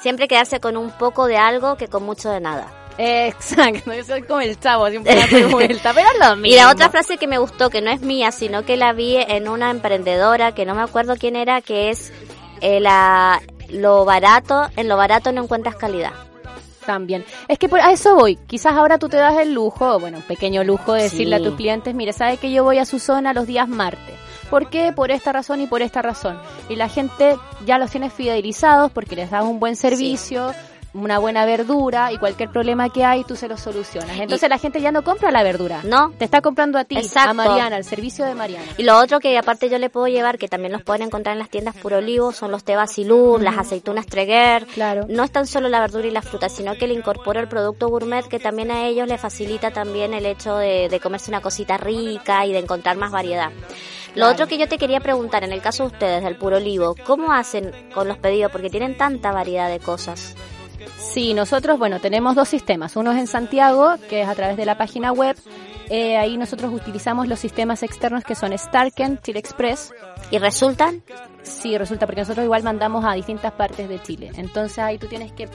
[0.00, 2.66] Siempre quedarse con un poco de algo que con mucho de nada.
[2.98, 6.46] Exacto, yo soy como el chavo, siempre doy vuelta, pero lo mismo.
[6.52, 9.16] Y la otra frase que me gustó, que no es mía, sino que la vi
[9.16, 12.12] en una emprendedora, que no me acuerdo quién era, que es
[12.60, 13.40] eh, la,
[13.72, 16.12] lo barato, en lo barato no encuentras calidad.
[16.86, 17.24] También.
[17.46, 18.36] Es que por, a eso voy.
[18.36, 21.42] Quizás ahora tú te das el lujo, bueno, un pequeño lujo de decirle Sí.
[21.42, 24.14] a tus clientes, mire, sabe que yo voy a su zona los días martes.
[24.48, 24.92] ¿Por qué?
[24.92, 26.40] Por esta razón y por esta razón.
[26.68, 30.52] Y la gente ya los tiene fidelizados porque les das un buen servicio,
[30.92, 34.18] una buena verdura y cualquier problema que hay tú se lo solucionas.
[34.18, 35.80] Entonces la gente ya no compra la verdura.
[35.84, 36.10] No.
[36.18, 37.30] Te está comprando a ti, Exacto.
[37.30, 38.66] a Mariana, al servicio de Mariana.
[38.76, 41.38] Y lo otro que aparte yo le puedo llevar, que también los pueden encontrar en
[41.38, 44.66] las tiendas Puro Olivo, son los té las aceitunas treguer.
[44.66, 45.06] Claro.
[45.08, 47.88] No es tan solo la verdura y la fruta, sino que le incorporo el producto
[47.88, 51.76] gourmet que también a ellos les facilita también el hecho de, de comerse una cosita
[51.76, 53.50] rica y de encontrar más variedad.
[54.10, 54.32] Lo Claro.
[54.32, 57.32] otro que yo te quería preguntar, en el caso de ustedes del Puro Olivo, ¿cómo
[57.32, 58.50] hacen con los pedidos?
[58.50, 60.34] Porque tienen tanta variedad de cosas.
[60.98, 62.96] Sí, nosotros, bueno, tenemos dos sistemas.
[62.96, 65.36] Uno es en Santiago, que es a través de la página web.
[65.88, 69.92] Eh, ahí nosotros utilizamos los sistemas externos que son Starken, Chile Express.
[70.30, 71.02] ¿Y resultan?
[71.42, 74.30] Sí, resulta, porque nosotros igual mandamos a distintas partes de Chile.
[74.36, 75.48] Entonces ahí tú tienes que...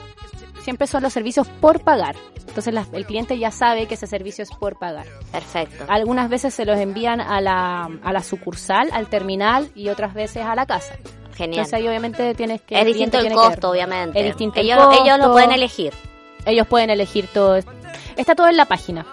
[0.62, 2.16] Siempre son los servicios por pagar.
[2.48, 5.06] Entonces la- el cliente ya sabe que ese servicio es por pagar.
[5.32, 5.84] Perfecto.
[5.88, 10.44] Algunas veces se los envían a la, a la sucursal, al terminal y otras veces
[10.44, 10.96] a la casa.
[11.36, 11.58] Genial.
[11.60, 12.78] Entonces ahí obviamente tienes que...
[12.80, 14.18] Es distinto el costo, obviamente.
[14.18, 15.92] Es distinto el ellos, ellos lo pueden elegir.
[16.44, 17.58] Ellos pueden elegir todo.
[18.16, 19.04] Está todo en la página.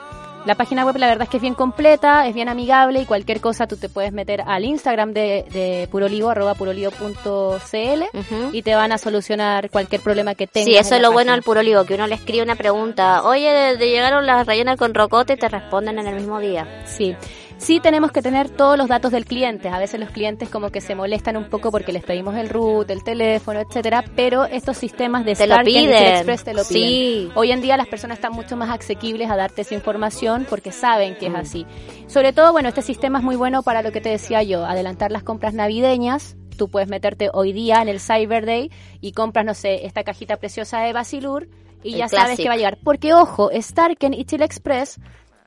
[0.45, 3.39] La página web la verdad es que es bien completa, es bien amigable y cualquier
[3.39, 8.49] cosa tú te puedes meter al Instagram de, de Purolivo, arroba purolivo.cl Ujú.
[8.51, 10.67] y te van a solucionar cualquier problema que tengas.
[10.67, 13.53] Sí, eso es lo bueno del puro olivo, que uno le escribe una pregunta, oye,
[13.53, 16.83] de, de llegaron las rellenas con rocote y te responden en el mismo día.
[16.85, 17.15] Sí.
[17.63, 19.69] Sí tenemos que tener todos los datos del cliente.
[19.69, 22.89] A veces los clientes como que se molestan un poco porque les pedimos el root,
[22.89, 25.97] el teléfono, etcétera, pero estos sistemas de Te lo Starken y piden.
[25.97, 26.83] Chile Express te lo piden.
[26.83, 27.31] Sí.
[27.35, 31.15] Hoy en día las personas están mucho más asequibles a darte esa información porque saben
[31.15, 31.65] que es así.
[32.07, 35.13] Sobre todo, bueno, este sistema es muy bueno para lo que te decía yo, adelantar
[35.13, 36.35] las compras navideñas.
[36.57, 40.35] Tú puedes meterte hoy día en el Cyber Day y compras, no sé, esta cajita
[40.35, 41.47] preciosa de Basilur
[41.81, 42.77] y El ya sabes que va a llegar.
[42.83, 44.99] Porque, ojo, Starken y Chile Express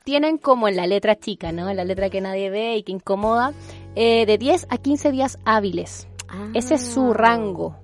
[0.07, 1.69] tienen como en la letra chica, ¿no?
[1.69, 3.51] En la letra que nadie ve y que incomoda,
[3.93, 6.07] eh, de 10 a 15 días hábiles.
[6.29, 6.47] Ah.
[6.53, 7.75] Ese es su rango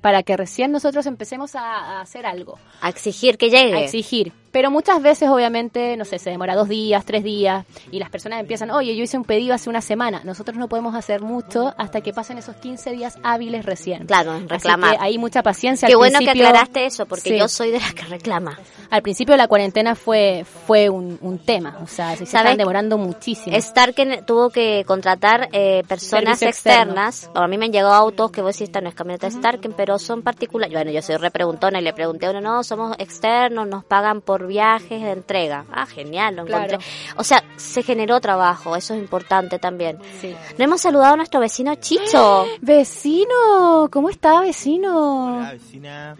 [0.00, 1.62] para que recién nosotros empecemos a,
[1.98, 3.74] a hacer algo, A exigir que llegue.
[3.74, 4.32] a exigir.
[4.52, 8.38] Pero muchas veces, obviamente, no sé, se demora dos días, tres días, y las personas
[8.40, 10.20] empiezan, oye, yo hice un pedido hace una semana.
[10.24, 14.06] Nosotros no podemos hacer mucho hasta que pasen esos 15 días hábiles recién.
[14.06, 14.98] Claro, Así reclamar.
[14.98, 15.86] que hay mucha paciencia.
[15.88, 17.38] Qué Al bueno que aclaraste eso, porque Sí.
[17.38, 18.58] yo soy de las que reclama.
[18.90, 23.58] Al principio la cuarentena fue fue un, un tema, o sea, se, están demorando muchísimo.
[23.58, 26.92] Starken tuvo que contratar eh, personas Servicio externo.
[27.06, 27.30] externas.
[27.34, 29.98] A mí me han llegado autos que vos decís, esta no es camioneta Starken, pero
[29.98, 30.74] son particulares.
[30.74, 34.41] Bueno, yo soy repreguntona y le pregunté a uno, no, somos externos, nos pagan por
[34.46, 35.64] viajes de entrega.
[35.72, 36.64] Ah, genial, lo Claro.
[36.74, 36.86] encontré.
[37.16, 39.98] O sea, se generó trabajo, eso es importante también.
[40.20, 40.34] Sí.
[40.58, 42.46] No hemos saludado a nuestro vecino Chicho.
[42.60, 45.36] Vecino, ¿cómo está vecino?
[45.38, 46.16] Hola, vecina.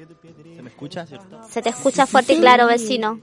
[0.56, 1.40] ¿Se me escucha, cierto?
[1.48, 3.20] Se te escucha fuerte y claro, vecino.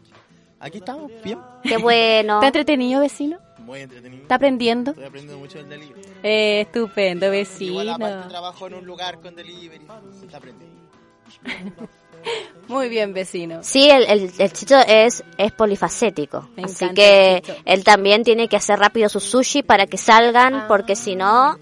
[0.60, 1.40] Aquí estamos, bien.
[1.64, 2.36] Qué bueno.
[2.36, 3.38] ¿Está entretenido vecino?
[3.60, 4.24] Muy entretenido.
[4.24, 4.92] ¿Está aprendiendo?
[4.92, 6.02] Estoy aprendiendo mucho del delivery.
[6.24, 8.28] Eh, estupendo Igual aparte vecino.
[8.30, 9.86] trabajo en un lugar con delivery.
[10.20, 10.80] Se está aprendiendo.
[12.70, 13.60] Muy bien vecino.
[13.64, 16.48] Sí, el, el, el Chicho es, es polifacético.
[16.56, 20.66] Me Así que él también tiene que hacer rápido su sushi para que salgan, Ah.
[20.68, 21.58] porque si no,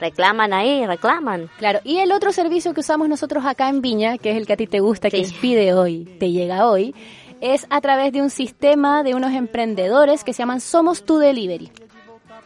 [0.00, 1.48] reclaman ahí, reclaman.
[1.58, 4.52] Claro, y el otro servicio que usamos nosotros acá en Viña, que es el que
[4.52, 5.22] a ti te gusta, que Sí.
[5.22, 6.94] es pide hoy, te llega hoy,
[7.40, 11.70] es a través de un sistema de unos emprendedores que se llaman Somos Tu Delivery.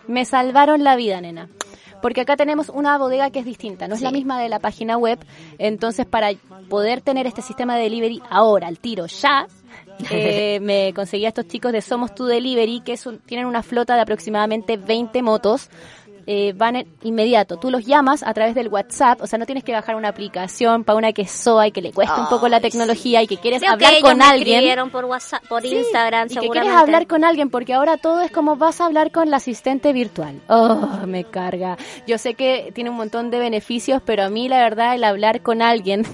[0.07, 1.49] Me salvaron la vida, nena.
[2.03, 4.97] Porque acá tenemos una bodega que es distinta, no es la misma de la página
[4.97, 5.19] web.
[5.59, 6.31] Entonces, para
[6.69, 9.47] poder tener este sistema de delivery ahora, al tiro, ya,
[10.11, 13.63] eh, me conseguí a estos chicos de Somos Tu Delivery, que es un- tienen una
[13.63, 15.69] flota de aproximadamente 20 motos.
[16.31, 17.57] Eh, van en- inmediato.
[17.57, 20.85] Tú los llamas a través del WhatsApp, o sea, no tienes que bajar una aplicación
[20.85, 23.39] para una que es SOA y que le cuesta un poco la tecnología y que
[23.39, 24.91] quieres Creo hablar que ellos con me alguien.
[24.91, 28.31] por WhatsApp, por Sí, Instagram, y que quieres hablar con alguien porque ahora todo es
[28.31, 30.41] como vas a hablar con la asistente virtual.
[30.51, 31.79] Oh, me carga.
[32.07, 35.41] Yo sé que tiene un montón de beneficios, pero a mí la verdad el hablar
[35.41, 36.05] con alguien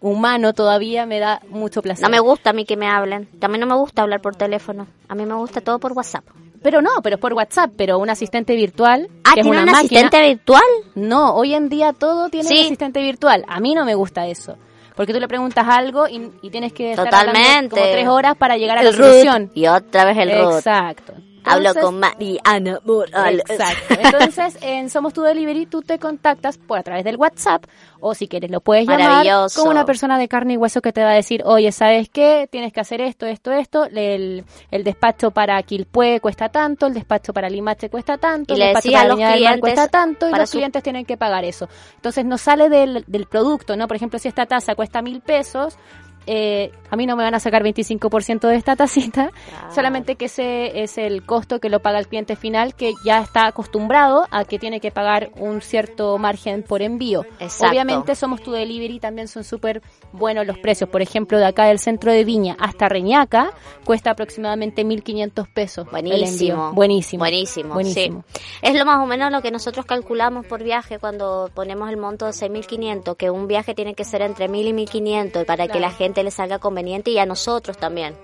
[0.00, 2.02] humano todavía me da mucho placer.
[2.04, 3.26] No me gusta a mí que me hablen.
[3.40, 4.86] También no me gusta hablar por teléfono.
[5.08, 6.24] A mí me gusta todo por WhatsApp.
[6.64, 9.60] Pero no, pero es por WhatsApp, pero un asistente virtual Ah, que es ¿tiene una
[9.60, 10.00] un máquina.
[10.00, 10.62] asistente virtual?
[10.96, 12.54] No, hoy en día todo tiene Sí.
[12.58, 13.44] un asistente virtual.
[13.46, 14.56] A mí no me gusta eso.
[14.96, 17.68] Porque tú le preguntas algo y, y tienes que estar Totalmente.
[17.68, 19.08] como tres horas para llegar a la El root.
[19.10, 19.50] solución.
[19.54, 20.54] Y otra vez el root.
[20.56, 21.12] Exacto.
[21.44, 23.42] Hablo con Mariana Morales.
[23.48, 23.94] Exacto.
[24.00, 27.64] Entonces, en Somos Tu Delivery tú te contactas por a través del WhatsApp
[28.00, 31.02] o si quieres lo puedes llamar con una persona de carne y hueso que te
[31.02, 32.48] va a decir, oye, ¿sabes qué?
[32.50, 33.84] Tienes que hacer esto, esto, esto.
[33.86, 38.68] El, el despacho para Quilpué cuesta tanto, el despacho para Limache cuesta tanto, Y el
[38.68, 41.68] despacho para Viña del Mar cuesta tanto y los su- clientes tienen que pagar eso.
[41.96, 43.86] Entonces, no sale del, del producto, ¿no?
[43.88, 45.78] Por ejemplo, si esta taza cuesta mil pesos,
[46.26, 49.30] eh, a mí no me van a sacar 25% de esta tacita,
[49.74, 53.46] solamente que ese es el costo que lo paga el cliente final, que ya está
[53.46, 57.24] acostumbrado a que tiene que pagar un cierto margen por envío.
[57.40, 57.68] Exacto.
[57.68, 59.82] Obviamente somos tu delivery, también son súper
[60.12, 60.88] buenos los precios.
[60.88, 63.50] Por ejemplo, de acá del centro de Viña hasta Reñaca
[63.84, 65.86] cuesta aproximadamente 1.500 pesos.
[65.92, 66.72] el envío.
[66.72, 67.18] Buenísimo.
[67.24, 67.74] Buenísimo.
[67.74, 68.24] Buenísimo.
[68.32, 68.40] Sí.
[68.62, 72.26] Es lo más o menos lo que nosotros calculamos por viaje cuando ponemos el monto
[72.26, 75.90] de 6.500, que un viaje tiene que ser entre 1.000 y 1.500 para que la
[75.90, 78.14] gente le salga conveniente y a nosotros también.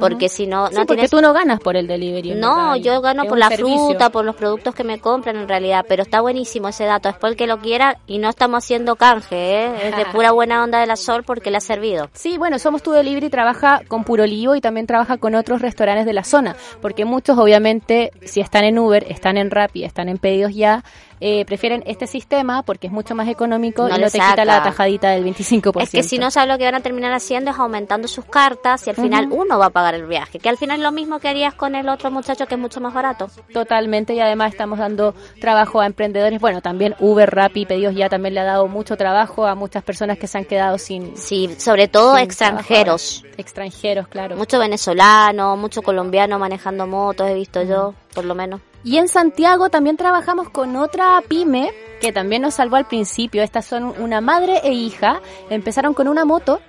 [0.00, 1.10] Porque si no, Sí, no porque tienes...
[1.10, 2.34] tú no ganas por el delivery.
[2.34, 3.86] No, yo gano es por la servicio.
[3.88, 7.08] fruta, por los productos que me compran en realidad, pero está buenísimo ese dato.
[7.08, 9.88] Después el que lo quiera y no estamos haciendo canje, ¿eh?
[9.88, 12.08] es de pura buena onda de la Sol porque le ha servido.
[12.12, 16.06] Sí, bueno, Somos Tu Delivery trabaja con Puro Olivo y también trabaja con otros restaurantes
[16.06, 20.18] de la zona, porque muchos obviamente si están en Uber, están en Rappi, están en
[20.18, 20.82] pedidos ya,
[21.20, 24.62] eh, prefieren este sistema porque es mucho más económico No y no te quita la
[24.62, 25.82] tajadita del 25%.
[25.82, 28.86] Es que si no sabe lo que van a terminar haciendo es aumentando sus cartas
[28.86, 31.18] y al final uno va a pagar el viaje, que al final es lo mismo
[31.18, 33.28] que harías con el otro muchacho que es mucho más barato.
[33.52, 38.34] Totalmente y además estamos dando trabajo a emprendedores, bueno, también Uber, Rappi, pedidos ya también
[38.34, 41.16] le ha dado mucho trabajo a muchas personas que se han quedado sin...
[41.16, 43.20] Sí, sobre todo extranjeros.
[43.20, 43.40] trabajo.
[43.40, 44.36] Extranjeros, claro.
[44.36, 48.60] Mucho venezolano, mucho colombiano manejando motos, he visto yo, por lo menos.
[48.84, 53.42] Y en Santiago también trabajamos con otra pyme que también nos salvó al principio.
[53.42, 55.20] Estas son una madre e hija.
[55.50, 56.60] Empezaron con una moto,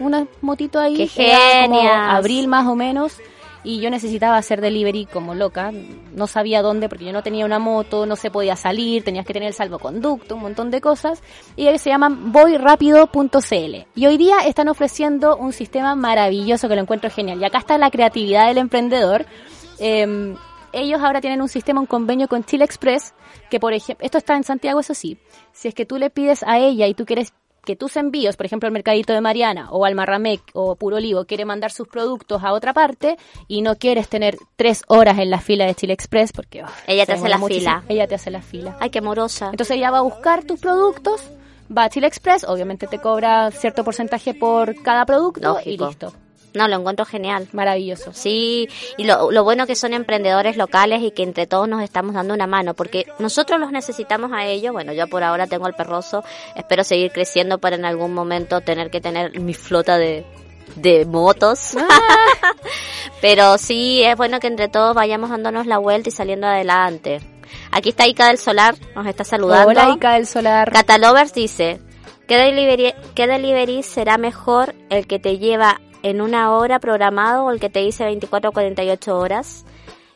[0.00, 0.96] una motito ahí.
[0.96, 1.92] ¡Qué genias!
[1.94, 3.18] abril más o menos.
[3.64, 5.72] Y yo necesitaba hacer delivery como loca.
[6.14, 9.34] No sabía dónde porque yo no tenía una moto, no se podía salir, tenías que
[9.34, 11.22] tener el salvoconducto, un montón de cosas.
[11.54, 13.86] Y ellos se llaman voyrapido.cl.
[13.94, 17.42] Y hoy día están ofreciendo un sistema maravilloso que lo encuentro genial.
[17.42, 19.26] Y acá está la creatividad del emprendedor.
[19.78, 20.34] Em,
[20.78, 23.14] ellos ahora tienen un sistema, un convenio con Chile Express,
[23.50, 25.18] que por ejemplo, esto está en Santiago, eso sí,
[25.52, 27.32] si es que tú le pides a ella y tú quieres
[27.64, 31.26] que tus envíos, por ejemplo, al Mercadito de Mariana o al Marramec o Puro Olivo,
[31.26, 35.38] quiere mandar sus productos a otra parte y no quieres tener tres horas en la
[35.38, 36.62] fila de Chile Express porque...
[36.64, 37.80] oh, Ella te hace la muchísimo.
[37.82, 37.84] fila.
[37.88, 38.76] Ella te hace la fila.
[38.80, 39.50] Ay, qué morosa.
[39.50, 41.20] Entonces ella va a buscar tus productos,
[41.76, 46.14] va a Chile Express, obviamente te cobra cierto porcentaje por cada producto y listo.
[46.54, 47.48] No, lo encuentro genial.
[47.52, 48.12] Maravilloso.
[48.12, 52.14] Sí, y lo, lo bueno que son emprendedores locales y que entre todos nos estamos
[52.14, 54.72] dando una mano, porque nosotros los necesitamos a ellos.
[54.72, 56.24] Bueno, yo por ahora tengo el perroso,
[56.56, 60.24] espero seguir creciendo para en algún momento tener que tener mi flota de,
[60.76, 61.76] de motos.
[63.20, 67.20] Pero sí, es bueno que entre todos vayamos dándonos la vuelta y saliendo adelante.
[67.70, 69.68] Aquí está Ica del Solar, nos está saludando.
[69.68, 70.70] Hola, Ica del Solar.
[70.72, 71.80] Catalovers dice,
[72.26, 77.50] ¿qué delivery, ¿qué delivery será mejor el que te lleva en una hora programado o
[77.50, 79.64] el que te dice 24 o 48 horas?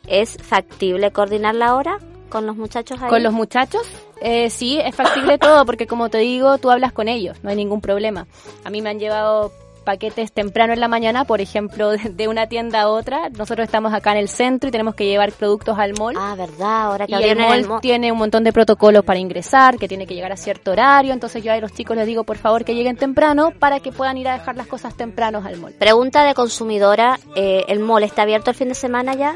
[0.07, 3.09] ¿Es factible coordinar la hora con los muchachos ahí?
[3.09, 3.87] Con los muchachos,
[4.21, 7.55] eh, sí, es factible todo, porque como te digo, tú hablas con ellos, no hay
[7.55, 8.27] ningún problema.
[8.63, 9.51] A mí me han llevado
[9.83, 13.29] paquetes temprano en la mañana, por ejemplo, de, una tienda a otra.
[13.29, 16.15] Nosotros estamos acá en el centro y tenemos que llevar productos al mall.
[16.17, 17.81] Ah, verdad, ahora que y el mall el mall.
[17.81, 21.13] tiene un montón de protocolos para ingresar, que tiene que llegar a cierto horario.
[21.13, 24.17] Entonces yo a los chicos les digo, por favor, que lleguen temprano para que puedan
[24.17, 25.73] ir a dejar las cosas tempranos al mall.
[25.73, 29.35] Pregunta de consumidora, eh, ¿el mall está abierto el fin de semana ya?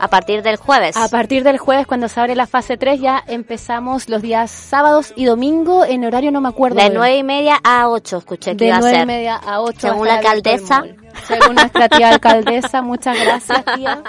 [0.00, 0.96] A partir del jueves.
[0.96, 5.12] A partir del jueves, cuando se abre la fase 3, ya empezamos los días sábados
[5.16, 6.76] y domingo en horario no me acuerdo.
[6.80, 9.06] de nueve y media a 8 escuché que de iba a nueve y ser.
[9.06, 9.78] media a 8.
[9.80, 10.84] Según la alcaldesa.
[11.26, 14.02] Según nuestra tía alcaldesa, muchas gracias, tía.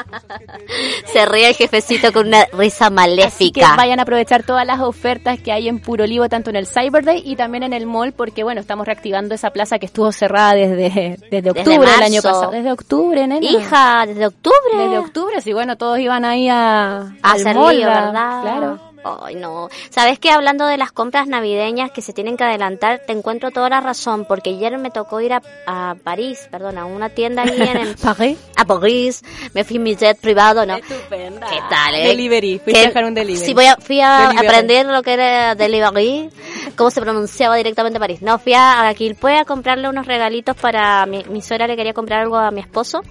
[1.06, 3.76] Se ríe el jefecito con una risa Así que maléfica.
[3.76, 7.04] vayan a aprovechar todas las ofertas que hay en Puro Olivo, tanto en el Cyber
[7.04, 10.54] Day y también en el mall, porque bueno, estamos reactivando esa plaza que estuvo cerrada
[10.54, 12.52] desde, desde octubre del año pasado.
[12.52, 13.46] Desde octubre, nena.
[13.46, 14.58] Hija, desde octubre.
[14.78, 18.42] Desde octubre, sí, bueno, todos iban ahí a, a al mall, lío, ¿verdad?
[18.42, 18.89] Claro.
[19.04, 19.70] Ay, no.
[19.90, 20.30] ¿Sabes qué?
[20.32, 24.26] Hablando de las compras navideñas que se tienen que adelantar, te encuentro toda la razón,
[24.26, 27.96] porque ayer me tocó ir a, a París, perdón, a una tienda ahí en el-
[28.04, 28.36] Pagué.
[28.58, 30.76] a París, me fui en mi jet privado, ¿no?
[30.76, 31.48] Estupenda.
[31.50, 32.08] ¿Qué tal, eh?
[32.08, 33.46] Delivery, Que- a dejar un delivery.
[33.46, 34.48] Sí, voy a, fui a Delivery.
[34.48, 36.30] aprender lo que era delivery,
[36.76, 38.22] cómo se pronunciaba directamente París.
[38.22, 41.94] No, fui a, a Quilpue a comprarle unos regalitos para mi, mi suegra le quería
[41.94, 43.02] comprar algo a mi esposo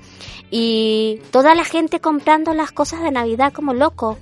[0.51, 4.19] y toda la gente comprando las cosas de Navidad como loco.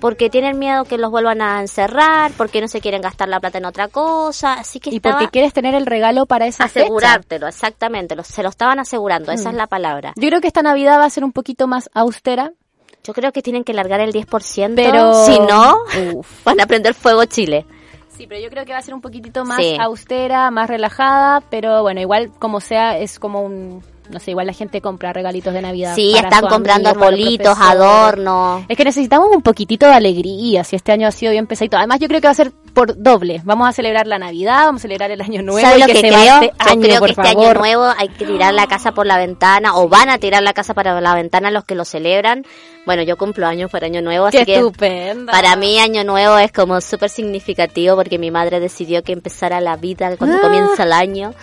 [0.00, 3.58] Porque tienen miedo que los vuelvan a encerrar, porque no se quieren gastar la plata
[3.58, 6.84] en otra cosa, así que Y estaba porque quieres tener el regalo para esa fecha.
[6.84, 9.52] asegurártelo, exactamente, lo- se lo estaban asegurando, esa Mm.
[9.52, 10.12] es la palabra.
[10.16, 12.52] Yo creo que esta Navidad va a ser un poquito más austera,
[13.04, 15.24] Yo creo que tienen que largar el 10%, pero...
[15.24, 15.76] si no,
[16.14, 16.26] Uf.
[16.44, 17.64] van a prender fuego Chile.
[18.10, 19.76] Sí, pero yo creo que va a ser un poquitito más Sí.
[19.80, 23.82] austera, más relajada, pero bueno, igual como sea, es como un...
[24.10, 25.94] No sé, igual la gente compra regalitos de Navidad.
[25.94, 28.62] Sí, para están comprando amigo, arbolitos, adornos.
[28.68, 31.76] Es que necesitamos un poquitito de alegría, si este año ha sido bien pesadito.
[31.76, 33.40] Además, yo creo que va a ser por doble.
[33.44, 35.60] Vamos a celebrar la Navidad, vamos a celebrar el Año Nuevo.
[35.60, 36.12] ¿Sabes lo que, que creo?
[36.42, 37.44] este Yo año, creo que este favor.
[37.46, 40.52] año nuevo hay que tirar la casa por la ventana o van a tirar la
[40.52, 42.44] casa para la ventana los que lo celebran.
[42.86, 45.30] Bueno, yo cumplo años para año nuevo, Qué así que estupenda.
[45.30, 49.76] para mí año nuevo es como súper significativo porque mi madre decidió que empezara la
[49.76, 50.40] vida cuando Ah.
[50.40, 51.34] comienza el año.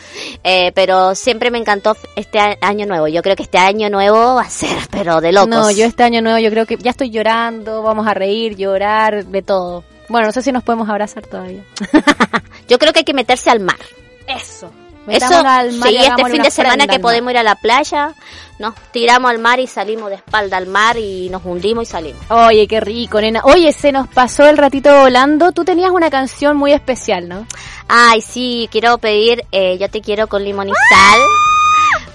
[0.44, 3.08] Eh, pero siempre me encantó este año nuevo.
[3.08, 5.50] Yo creo que este año nuevo va a ser, pero de locos.
[5.50, 9.26] No, yo este año nuevo yo creo que ya estoy llorando, vamos a reír, llorar,
[9.26, 9.84] de todo.
[10.10, 11.64] Bueno, no sé si nos podemos abrazar todavía.
[12.68, 13.80] Yo creo que hay que meterse al mar.
[14.28, 14.72] Eso.
[15.08, 17.44] Eso, Metámonos al mar y sí, este hagámosle fin de semana que podemos ir a
[17.44, 18.16] la playa,
[18.58, 22.22] nos tiramos al mar y salimos de espalda al mar y nos hundimos y salimos.
[22.30, 23.42] Oye, qué rico, nena.
[23.44, 25.52] Oye, se nos pasó el ratito volando.
[25.52, 27.46] Tú tenías una canción muy especial, ¿no?
[27.88, 31.20] Ay, sí, quiero pedir eh, Yo te quiero con limón y sal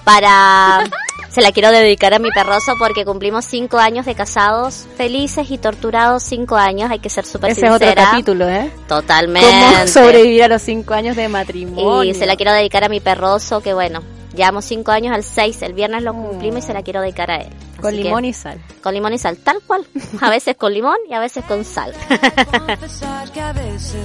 [0.02, 0.84] para...
[1.30, 5.58] Se la quiero dedicar a mi perroso porque cumplimos cinco años de casados, felices y
[5.58, 7.92] torturados cinco años, hay que ser súper Ese es sincera.
[7.92, 8.70] otro capítulo, ¿eh?
[8.88, 9.48] Totalmente.
[9.48, 12.02] Cómo sobrevivir a los cinco años de matrimonio.
[12.02, 14.02] Y se la quiero dedicar a mi perroso, que bueno,
[14.34, 17.36] llevamos cinco años al seis, el viernes lo cumplimos y se la quiero dedicar a
[17.36, 17.50] él.
[17.80, 18.60] Con que- limón y sal.
[18.82, 19.86] Con limón y sal, tal cual.
[20.20, 21.92] A veces con limón y a veces con sal.
[22.50, 24.02] confesar que a veces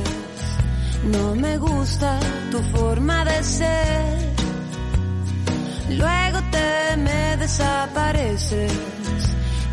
[1.06, 2.20] no me gusta
[2.52, 4.36] tu forma de ser.
[5.90, 8.72] Luego te me desapareces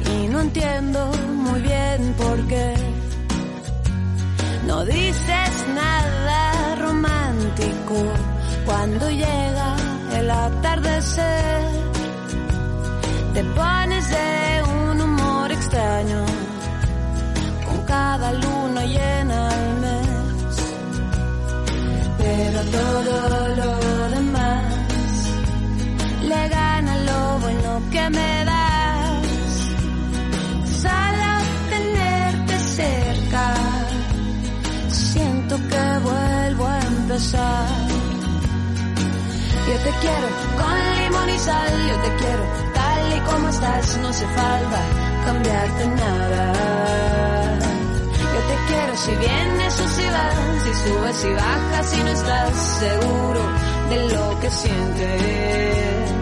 [0.04, 2.74] y no entiendo muy bien por qué.
[4.66, 7.94] No dices nada romántico
[8.66, 9.76] cuando llega
[10.18, 11.62] el atardecer.
[13.34, 16.24] Te pones de un humor extraño
[17.66, 20.56] con cada luna llena al mes.
[22.18, 23.81] Pero todo lo
[44.00, 44.80] no hace falta
[45.24, 46.52] cambiarte nada.
[48.32, 52.54] Yo te quiero si vienes o si vas, si subes y bajas, si no estás
[52.80, 53.40] seguro
[53.90, 56.21] de lo que sientes.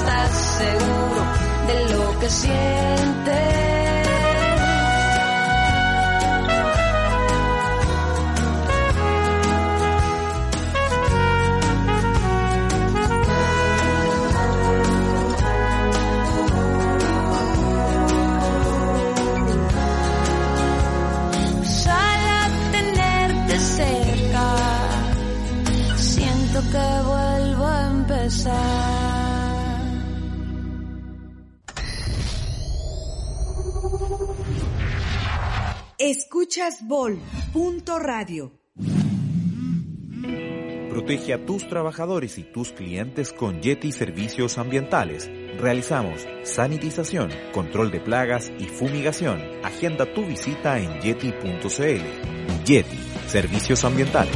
[2.21, 3.50] que sientes.
[36.91, 37.19] Escuchas Vol.
[37.53, 38.51] Punto Radio.
[40.89, 45.29] Protege a tus trabajadores y tus clientes con Yeti Servicios Ambientales.
[45.57, 49.41] Realizamos sanitización, control de plagas y fumigación.
[49.63, 52.65] Agenda tu visita en yeti.cl.
[52.65, 54.35] Yeti Servicios Ambientales.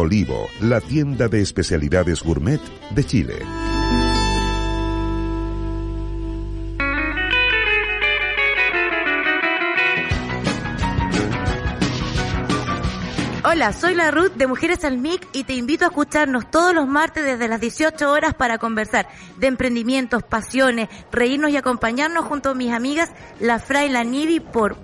[0.01, 3.35] Olivo, la tienda de especialidades gourmet de Chile.
[13.43, 16.87] Hola, soy la Ruth de Mujeres al MIC y te invito a escucharnos todos los
[16.87, 22.55] martes desde las 18 horas para conversar de emprendimientos, pasiones, reírnos y acompañarnos junto a
[22.55, 24.77] mis amigas La Fra y la Nivi por.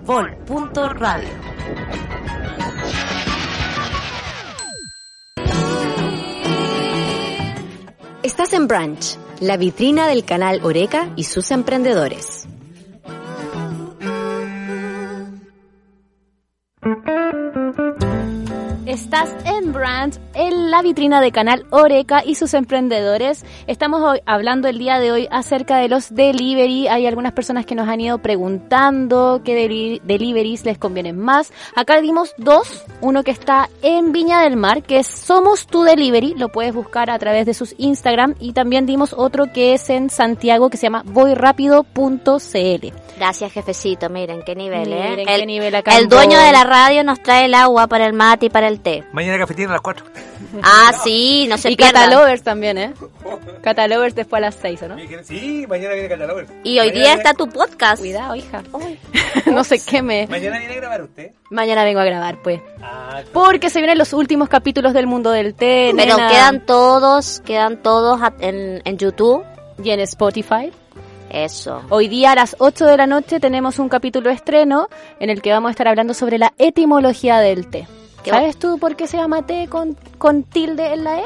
[8.50, 12.48] En Branch, la vitrina del canal Oreca y sus emprendedores.
[18.86, 19.30] Estás
[19.68, 23.44] en Brand, en la vitrina de Canal Oreca y sus emprendedores.
[23.66, 26.88] Estamos hoy hablando el día de hoy acerca de los delivery.
[26.88, 31.52] Hay algunas personas que nos han ido preguntando qué deli- deliveries les convienen más.
[31.76, 32.84] Acá dimos dos.
[33.02, 36.34] Uno que está en Viña del Mar, que es Somos Tu Delivery.
[36.36, 38.34] Lo puedes buscar a través de sus Instagram.
[38.40, 42.86] Y también dimos otro que es en Santiago, que se llama voyrapido.cl.
[43.18, 44.08] Gracias, jefecito.
[44.08, 45.10] Miren qué nivel, ¿eh?
[45.10, 48.06] Miren el, qué nivel acá el dueño de la radio nos trae el agua para
[48.06, 49.04] el mate y para el té.
[49.12, 50.06] Mañana cafetina a las 4.
[50.62, 52.04] Ah, sí, no se y pierdan.
[52.04, 52.94] Catalovers también, ¿eh?
[53.60, 54.96] Catalovers después a las 6, ¿o no?
[55.22, 56.50] Sí, mañana viene Catalogers.
[56.64, 58.00] Y hoy Mañana día está tu podcast.
[58.00, 58.62] Cuidado, hija.
[59.46, 60.26] no sé qué me...
[60.28, 61.32] Mañana viene a grabar usted.
[61.50, 62.60] Mañana vengo a grabar, pues.
[62.80, 65.92] Ah, Porque se vienen los últimos capítulos del mundo del té.
[65.94, 66.30] Pero nena.
[66.30, 69.44] quedan todos, quedan todos en, en YouTube.
[69.82, 70.72] Y en Spotify.
[71.30, 71.82] Eso.
[71.90, 74.88] Hoy día a las 8 de la noche tenemos un capítulo estreno
[75.20, 77.86] en el que vamos a estar hablando sobre la etimología del té.
[78.22, 81.24] Qué ¿Sabes tú por qué se llama té con, con tilde en la E?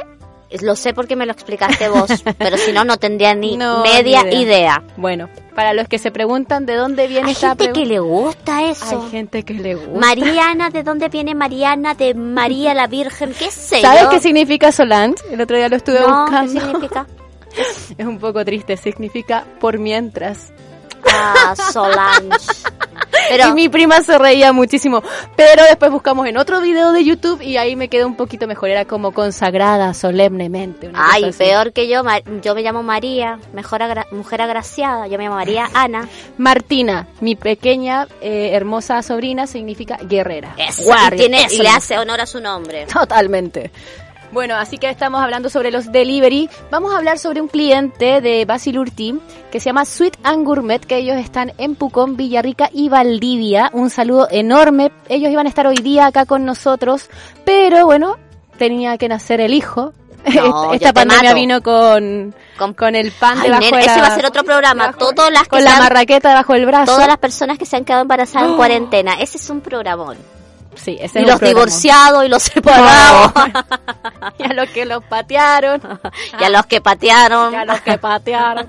[0.60, 4.22] Lo sé porque me lo explicaste vos, pero si no, no tendría ni No, media
[4.22, 4.82] ni idea.
[4.98, 8.62] Bueno, para los que se preguntan de dónde viene Hay esta gente que le gusta
[8.68, 9.02] eso.
[9.04, 9.98] Hay gente que le gusta.
[9.98, 11.94] Mariana, ¿de dónde viene Mariana?
[11.94, 13.32] ¿De María la Virgen?
[13.38, 14.10] ¿Qué sé ¿Sabes yo?
[14.10, 15.22] qué significa Solange?
[15.30, 16.60] El otro día lo estuve No, ¿qué buscando.
[16.60, 17.06] significa?
[17.98, 20.52] Es un poco triste, significa por mientras.
[21.06, 22.36] Ah, Solange.
[23.28, 25.02] Pero, Y mi prima se reía muchísimo.
[25.36, 28.70] Pero después buscamos en otro video de YouTube y ahí me quedó un poquito mejor.
[28.70, 30.88] Era como consagrada solemnemente.
[30.88, 32.02] una ay, peor que yo,
[32.42, 36.08] yo me llamo María, mejor agra- mujer agraciada, yo me llamo María Ana.
[36.38, 40.54] Martina, mi pequeña, eh, hermosa sobrina, significa guerrera.
[40.56, 42.86] Eso, Guardia, y, tiene- eso y le hace honor a su nombre.
[42.92, 43.70] Totalmente.
[44.32, 46.48] Bueno, así que estamos hablando sobre los delivery.
[46.70, 49.20] Vamos a hablar sobre un cliente de Basilurti
[49.50, 53.68] que se llama Sweet and Gourmet, que ellos están en Pucón, Villarrica y Valdivia.
[53.74, 54.90] Un saludo enorme.
[55.10, 57.10] Ellos iban a estar hoy día acá con nosotros,
[57.44, 58.16] pero bueno,
[58.56, 59.92] tenía que nacer el hijo.
[60.34, 62.34] No, Esta pandemia vino con,
[62.76, 63.92] con, el pan Ay, debajo nena, de la...
[63.92, 64.84] ese va a ser otro programa.
[64.86, 66.92] debajo- Todas las que con se la marraqueta debajo del brazo.
[66.92, 68.56] Todas las personas que se han quedado embarazadas en Oh.
[68.56, 69.14] cuarentena.
[69.20, 70.16] Ese es un programón.
[70.74, 73.32] Sí, ese y es los divorciados y los separados.
[74.38, 75.80] y a los que los patearon.
[76.40, 77.52] y a los que patearon.
[77.52, 78.68] Y a los que patearon.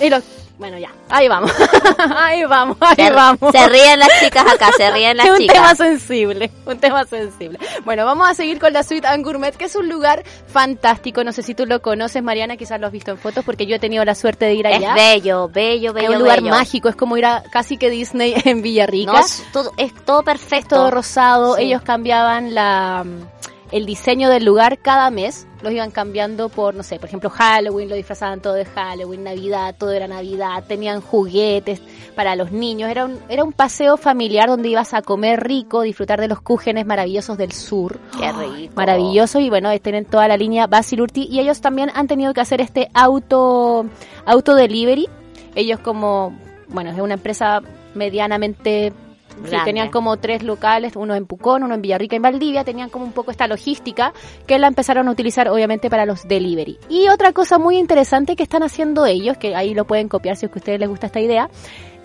[0.00, 0.22] y los
[0.60, 1.50] Bueno, ya, ahí vamos,
[2.16, 3.50] ahí vamos, ahí Se, vamos.
[3.50, 5.54] se ríen las chicas acá, se ríen las Es un chicas.
[5.56, 7.58] tema sensible, un tema sensible.
[7.86, 11.24] Bueno, vamos a seguir con la Suite and Gourmet, que es un lugar fantástico.
[11.24, 13.76] No sé si tú lo conoces, Mariana, quizás lo has visto en fotos, porque yo
[13.76, 14.92] he tenido la suerte de ir Es allá.
[14.94, 16.54] bello, bello, bello, es un lugar bello.
[16.54, 19.12] mágico, es como ir a casi que Disney en Villarrica.
[19.12, 20.76] No, es todo, es todo perfecto.
[20.76, 21.56] todo rosado.
[21.56, 21.62] Sí.
[21.62, 23.04] Ellos cambiaban la
[23.72, 25.46] el diseño del lugar cada mes.
[25.62, 29.74] Los iban cambiando por, no sé, por ejemplo, Halloween, lo disfrazaban todo de Halloween, Navidad,
[29.78, 31.82] todo era Navidad, tenían juguetes
[32.14, 32.90] para los niños.
[32.90, 36.86] Era un, era un paseo familiar donde ibas a comer rico, disfrutar de los cúgenes
[36.86, 38.00] maravillosos del sur.
[38.18, 38.72] Qué rico.
[38.74, 42.60] Maravilloso y bueno, tienen toda la línea Basilurti y ellos también han tenido que hacer
[42.60, 43.84] este auto
[44.24, 45.08] auto delivery.
[45.54, 46.34] Ellos como,
[46.68, 47.60] bueno, es una empresa
[47.94, 48.92] medianamente
[49.44, 52.90] sí, tenían como tres locales, uno en Pucón, uno en Villarrica y en Valdivia, tenían
[52.90, 54.12] como un poco esta logística
[54.46, 56.78] que la empezaron a utilizar obviamente para los delivery.
[56.88, 60.46] Y otra cosa muy interesante que están haciendo ellos, que ahí lo pueden copiar si
[60.46, 61.48] es que a ustedes les gusta esta idea,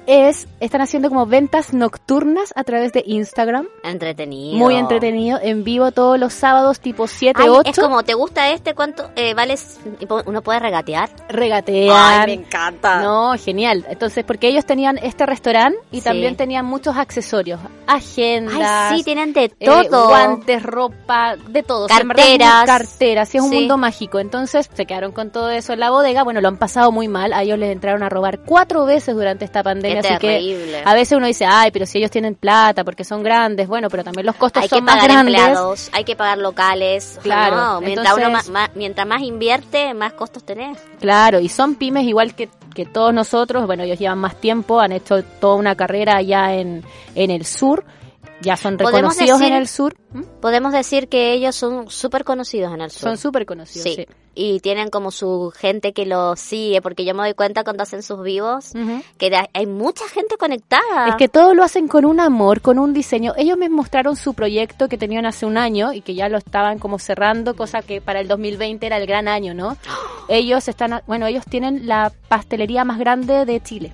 [0.07, 3.67] es, están haciendo como ventas nocturnas a través de Instagram.
[3.83, 4.57] Entretenido.
[4.57, 7.69] Muy entretenido, en vivo todos los sábados tipo 7, Ay, 8.
[7.71, 8.73] Es como, ¿te gusta este?
[8.73, 9.55] ¿Cuánto eh, vale?
[9.99, 11.09] Y po- Uno puede regatear.
[11.29, 11.95] regatean.
[12.21, 13.01] Ay, me encanta.
[13.01, 13.85] No, genial.
[13.89, 16.03] Entonces, porque ellos tenían este restaurante y Sí.
[16.03, 20.07] también tenían muchos accesorios, agendas, Ay, sí, tienen de eh, todo.
[20.09, 21.87] guantes, ropa, de todo.
[21.87, 22.65] Carteras.
[22.65, 23.55] carteras, sí, es un Sí.
[23.59, 24.19] mundo mágico.
[24.19, 26.23] Entonces, se quedaron con todo eso en la bodega.
[26.23, 27.33] Bueno, lo han pasado muy mal.
[27.33, 29.94] A ellos les entraron a robar cuatro veces durante esta pandemia.
[30.01, 30.81] Qué así terrible.
[30.83, 33.67] que a veces uno dice, ay, pero si ellos tienen plata porque son grandes.
[33.67, 35.35] Bueno, pero también los costos Hay que son más pagar grandes.
[35.35, 37.19] empleados, hay que pagar locales.
[37.23, 40.77] Claro, No, mientras, uno más, más- mientras más invierte, más costos tenés.
[40.99, 43.65] Claro, y son pymes igual que, que todos nosotros.
[43.65, 46.83] Bueno, ellos llevan más tiempo, han hecho toda una carrera allá en,
[47.15, 47.83] en el sur.
[48.45, 49.95] Ya son reconocidos decir- en el sur.
[50.41, 53.01] Podemos decir que ellos son súper conocidos en el sur.
[53.09, 53.95] Son súper conocidos, Sí.
[53.95, 54.07] sí.
[54.37, 58.03] Y tienen como su gente que los sigue, porque yo me doy cuenta cuando hacen
[58.03, 58.73] sus vivos
[59.17, 61.07] que hay mucha gente conectada.
[61.09, 63.33] Es que todo lo hacen con un amor, con un diseño.
[63.37, 66.79] Ellos me mostraron su proyecto que tenían hace un año y que ya lo estaban
[66.79, 69.77] como cerrando, cosa que para el 2020 era el gran año, ¿no?
[70.27, 73.91] Ellos están, bueno, ellos tienen la pastelería más grande de Chile.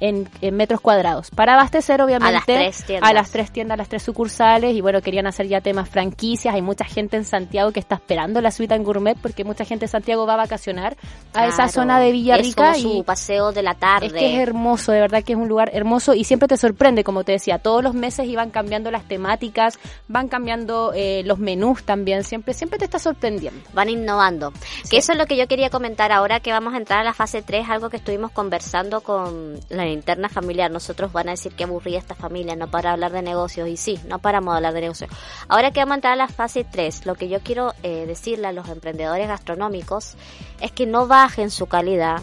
[0.00, 1.30] En, en metros cuadrados.
[1.30, 3.10] Para abastecer, obviamente, A las tres tiendas.
[3.10, 4.74] a las tres tiendas, a las tres sucursales.
[4.74, 6.54] Y bueno, querían hacer ya temas franquicias.
[6.54, 9.84] Hay mucha gente en Santiago que está esperando la suite en gourmet porque mucha gente
[9.84, 10.96] de Santiago va a vacacionar
[11.34, 11.72] a esa Claro.
[11.72, 12.72] zona de Villarrica.
[12.72, 14.06] Es como y su paseo de la tarde.
[14.06, 17.04] es que es hermoso, de verdad que es un lugar hermoso y siempre te sorprende,
[17.04, 19.78] como te decía, todos los meses iban cambiando las temáticas,
[20.08, 23.60] van cambiando eh, los menús también, siempre siempre te está sorprendiendo.
[23.74, 24.52] van innovando.
[24.90, 27.12] Que eso es lo que yo quería comentar ahora que vamos a entrar a la
[27.12, 30.70] fase 3, algo que estuvimos conversando con la interna familiar.
[30.70, 33.68] Nosotros van a decir que aburrida esta familia, no para hablar de negocios.
[33.68, 35.10] Y sí, no paramos de hablar de negocios.
[35.48, 38.46] Ahora que vamos a entrar a la fase 3, lo que yo quiero eh, decirle
[38.48, 40.14] a los emprendedores gastronómicos
[40.60, 42.22] es que no bajen su calidad,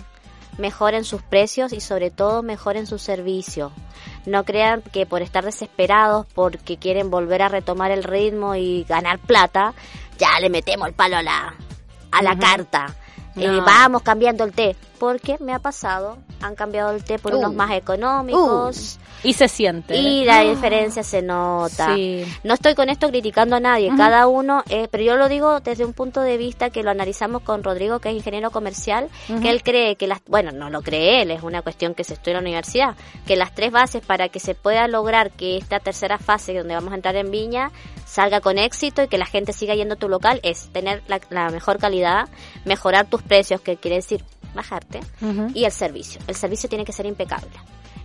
[0.58, 3.72] mejoren sus precios y sobre todo mejoren su servicio.
[4.26, 9.20] No crean que por estar desesperados, porque quieren volver a retomar el ritmo y ganar
[9.20, 9.74] plata,
[10.18, 11.54] ya le metemos el palo a la,
[12.12, 12.96] a la carta.
[13.36, 13.64] Eh, No.
[13.64, 14.76] vamos cambiando el té.
[15.00, 17.38] Porque me ha pasado, han cambiado el té por Uh.
[17.40, 19.00] unos más económicos.
[19.24, 19.96] Y se siente.
[19.96, 21.94] Y la diferencia se nota.
[21.96, 22.24] Sí.
[22.44, 25.86] No estoy con esto criticando a nadie, cada uno, eh, pero yo lo digo desde
[25.86, 29.10] un punto de vista que lo analizamos con Rodrigo, que es ingeniero comercial,
[29.42, 32.14] que él cree que las, bueno, no lo cree él, es una cuestión que se
[32.14, 32.96] estudia en la universidad,
[33.26, 36.92] que las tres bases para que se pueda lograr que esta tercera fase donde vamos
[36.92, 37.72] a entrar en Viña
[38.06, 41.20] salga con éxito y que la gente siga yendo a tu local es tener la,
[41.30, 42.30] la mejor calidad,
[42.66, 44.24] mejorar tus precios, que quiere decir
[44.58, 45.48] bajarte, Ujú.
[45.54, 46.20] y el servicio.
[46.28, 47.50] El servicio tiene que ser impecable.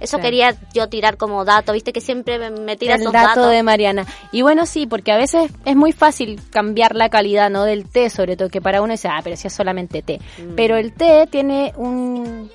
[0.01, 0.23] Eso Claro.
[0.25, 3.51] quería yo tirar como dato, viste que siempre me, me tira el esos dato datos.
[3.53, 4.05] de Mariana.
[4.33, 8.11] Y bueno, sí, porque a veces es muy fácil cambiar la calidad no del té,
[8.11, 10.19] sobre todo que para uno dice, ah, pero si es solamente té.
[10.39, 10.55] Mm.
[10.57, 12.51] Pero el té tiene un,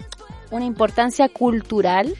[0.52, 2.14] una importancia cultural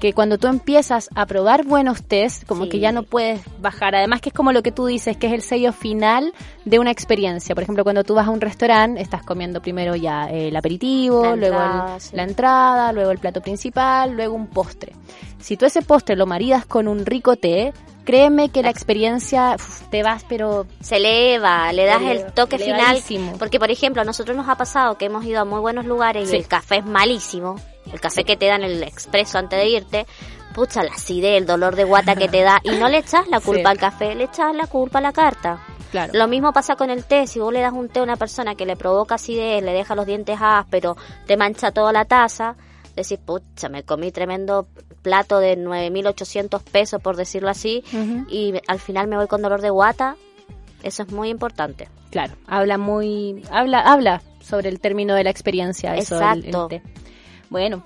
[0.00, 2.70] que cuando tú empiezas a probar buenos tés, como Sí.
[2.70, 3.94] que ya no puedes bajar.
[3.94, 6.32] Además que es como lo que tú dices, que es el sello final
[6.66, 7.54] de una experiencia.
[7.54, 11.22] Por ejemplo, cuando tú vas a un restaurante, estás comiendo primero ya eh, el aperitivo,
[11.24, 12.16] La luego el- entrada, sí.
[12.16, 14.92] la entrada, luego el plato principal, luego un postre.
[15.38, 17.72] Si tú ese postre lo maridas con un rico té,
[18.04, 22.58] créeme que la experiencia uf, te vas, pero se eleva, le das Eleva- el toque
[22.58, 22.98] final.
[23.38, 26.28] Porque, por ejemplo, a nosotros nos ha pasado que hemos ido a muy buenos lugares
[26.28, 26.36] Sí.
[26.36, 27.56] y el café es malísimo.
[27.92, 30.06] El café que te dan el expreso antes de irte,
[30.54, 32.60] pucha, la acidez, el dolor de guata que te da.
[32.64, 33.66] Y no le echas la culpa Sí.
[33.72, 35.58] al café, le echas la culpa a la carta.
[35.92, 36.12] claro.
[36.14, 37.26] Lo mismo pasa con el té.
[37.26, 39.94] Si vos le das un té a una persona que le provoca acidez, le deja
[39.94, 42.56] los dientes ásperos, te mancha toda la taza,
[42.96, 44.66] decís, pucha, me comí tremendo
[45.02, 47.84] plato de 9.800 pesos, por decirlo así,
[48.28, 50.16] y al final me voy con dolor de guata.
[50.82, 51.88] Eso es muy importante.
[52.10, 56.68] Claro, habla muy, habla, habla sobre el término de la experiencia, eso, el- el Exacto.
[56.68, 56.82] té.
[57.50, 57.82] Bueno,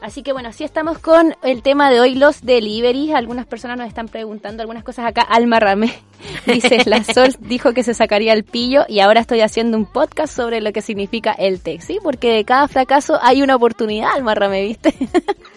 [0.00, 3.14] Así que bueno, así estamos con el tema de hoy, los deliveries.
[3.14, 5.20] Algunas personas nos están preguntando algunas cosas acá.
[5.20, 5.92] Alma Ramé
[6.46, 10.34] dice, la Sol dijo que se sacaría el pillo y ahora estoy haciendo un podcast
[10.34, 11.98] sobre lo que significa el TEC, ¿sí?
[12.02, 14.94] Porque de cada fracaso hay una oportunidad, Alma Ramé, ¿viste?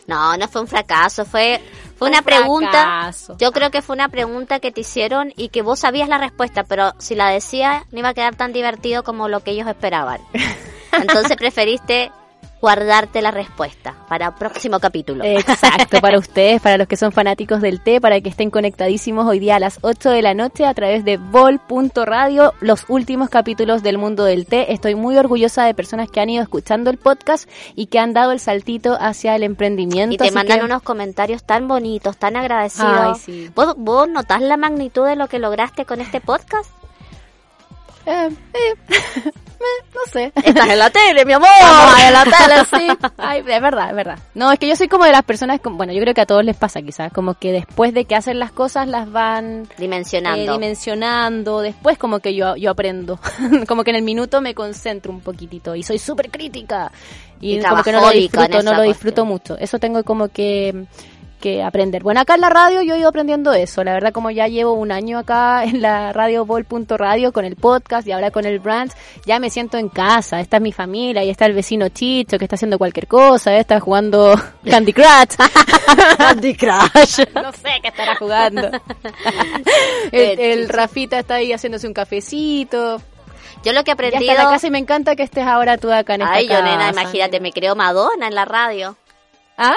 [0.06, 1.62] No, no fue un fracaso, fue
[1.96, 2.70] fue una Un pregunta.
[2.72, 3.38] fracaso.
[3.40, 6.66] Yo creo que fue una pregunta que te hicieron y que vos sabías la respuesta,
[6.66, 10.20] pero si la decías no iba a quedar tan divertido como lo que ellos esperaban.
[10.92, 12.12] Entonces preferiste
[12.64, 15.26] guardarte la respuesta para el próximo capítulo.
[15.26, 19.40] Exacto, para ustedes, para los que son fanáticos del té, para que estén conectadísimos hoy
[19.40, 23.98] día a las 8 de la noche a través de vol.radio, los últimos capítulos del
[23.98, 24.72] mundo del té.
[24.72, 28.32] Estoy muy orgullosa de personas que han ido escuchando el podcast y que han dado
[28.32, 30.14] el saltito hacia el emprendimiento.
[30.16, 32.98] Y te mandan que- unos comentarios tan bonitos, tan agradecidos.
[32.98, 33.52] Ay, sí.
[33.54, 36.72] ¿Vos, ¿Vos notás la magnitud de lo que lograste con este podcast?
[38.06, 39.32] Eh, eh,
[39.94, 40.32] no sé.
[40.36, 41.48] Estás en la tele, mi amor.
[41.98, 43.10] Ver la tele, sí.
[43.18, 44.20] Ay, es verdad, es verdad.
[44.34, 46.44] No, es que yo soy como de las personas, bueno, yo creo que a todos
[46.44, 50.52] les pasa quizás, como que después de que hacen las cosas las van Dimensionando.
[50.52, 53.20] eh, dimensionando, después como que yo, yo aprendo,
[53.68, 56.92] como que en el minuto me concentro un poquitito y soy súper crítica
[57.40, 59.58] y, Y como que no lo en disfruto, no lo disfruto mucho.
[59.58, 60.86] Eso tengo como que
[61.44, 62.04] que aprender.
[62.04, 63.84] Bueno, acá en la radio yo he ido aprendiendo eso.
[63.84, 68.08] La verdad, como ya llevo un año acá en la radio Vol.radio con el podcast
[68.08, 68.94] y ahora con el brand,
[69.26, 70.40] ya me siento en casa.
[70.40, 73.82] Esta es mi familia y está el vecino Chicho que está haciendo cualquier cosa, está
[73.82, 74.34] jugando
[74.70, 75.36] Candy Crush.
[76.18, 77.20] Candy Crush.
[77.36, 78.72] no sé qué estará jugando.
[80.14, 83.02] el, el Rafita está ahí haciéndose un cafecito.
[83.66, 85.92] Yo lo que he Ya está la casa y me encanta que estés ahora tú
[85.92, 88.96] acá en esta Ay, yo nena, imagínate, me creo Madonna en la radio.
[89.58, 89.76] ¿Ah?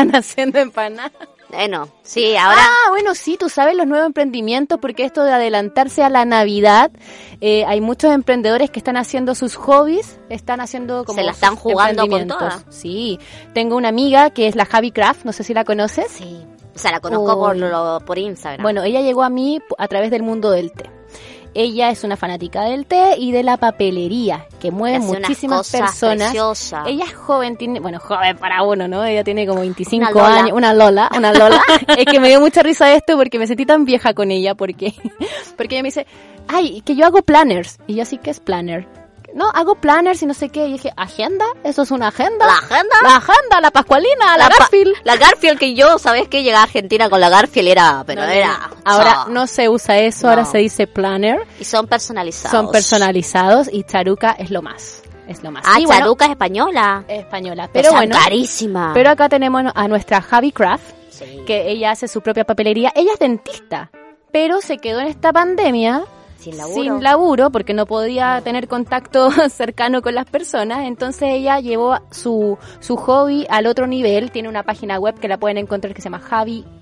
[0.00, 1.12] Están haciendo empanadas.
[1.50, 2.60] Bueno, sí, ahora...
[2.60, 6.92] Ah, bueno, sí, tú sabes los nuevos emprendimientos, porque esto de adelantarse a la Navidad,
[7.40, 11.56] eh, hay muchos emprendedores que están haciendo sus hobbies, están haciendo como Se la están
[11.56, 12.62] jugando con emprendimientos.
[12.62, 12.72] toda.
[12.72, 13.18] Sí,
[13.52, 16.06] tengo una amiga que es la Javi Craft, no sé si la conoces.
[16.12, 16.40] Sí,
[16.72, 18.62] o sea, la conozco por, por Instagram.
[18.62, 20.88] Bueno, ella llegó a mí a través del mundo del té.
[21.52, 25.58] Ella es una fanática del té y de la papelería, que mueve Hace unas muchísimas
[25.58, 26.30] cosas personas.
[26.30, 26.86] preciosas.
[26.86, 29.04] Ella es joven, tiene, bueno, joven para uno, ¿no?
[29.04, 30.38] Ella tiene como 25 Una Lola.
[30.40, 31.60] años, una Lola, una Lola.
[31.98, 34.94] es que me dio mucha risa esto porque me sentí tan vieja con ella porque
[35.56, 36.06] porque ella me dice,
[36.46, 38.86] "Ay, que yo hago planners." Y yo así, ¿qué es planner?
[39.34, 40.66] No, hago planners y no sé qué.
[40.66, 41.44] Y dije, ¿agenda?
[41.62, 42.46] ¿Eso es una agenda?
[42.46, 42.96] ¿La agenda?
[43.02, 44.94] La agenda, la Pascualina, la, Garfield.
[45.04, 46.42] La Garfield que yo, ¿sabes qué?
[46.42, 48.70] Llegar a Argentina con la Garfield era, pero No, era...
[48.84, 51.46] Ahora no se usa eso, ahora se dice planner.
[51.60, 52.50] Y son personalizados.
[52.50, 55.02] Son personalizados y Charuca es lo más.
[55.28, 55.62] Es lo más.
[55.66, 57.04] Ah, Y bueno, Charuca es española.
[57.06, 57.70] española.
[57.72, 58.90] Pero Pero bueno, carísima.
[58.94, 61.42] pero acá tenemos a nuestra Javi Craft, Sí.
[61.46, 62.92] que ella hace su propia papelería.
[62.96, 63.90] Ella es dentista,
[64.32, 66.02] pero se quedó en esta pandemia
[66.40, 66.82] Sin laburo.
[66.82, 70.86] sin laburo porque no podía tener contacto cercano con las personas.
[70.86, 74.30] Entonces ella llevó su, su hobby al otro nivel.
[74.30, 76.20] Tiene una página web que la pueden encontrar que se llama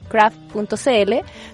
[0.09, 1.13] javicraft.cl.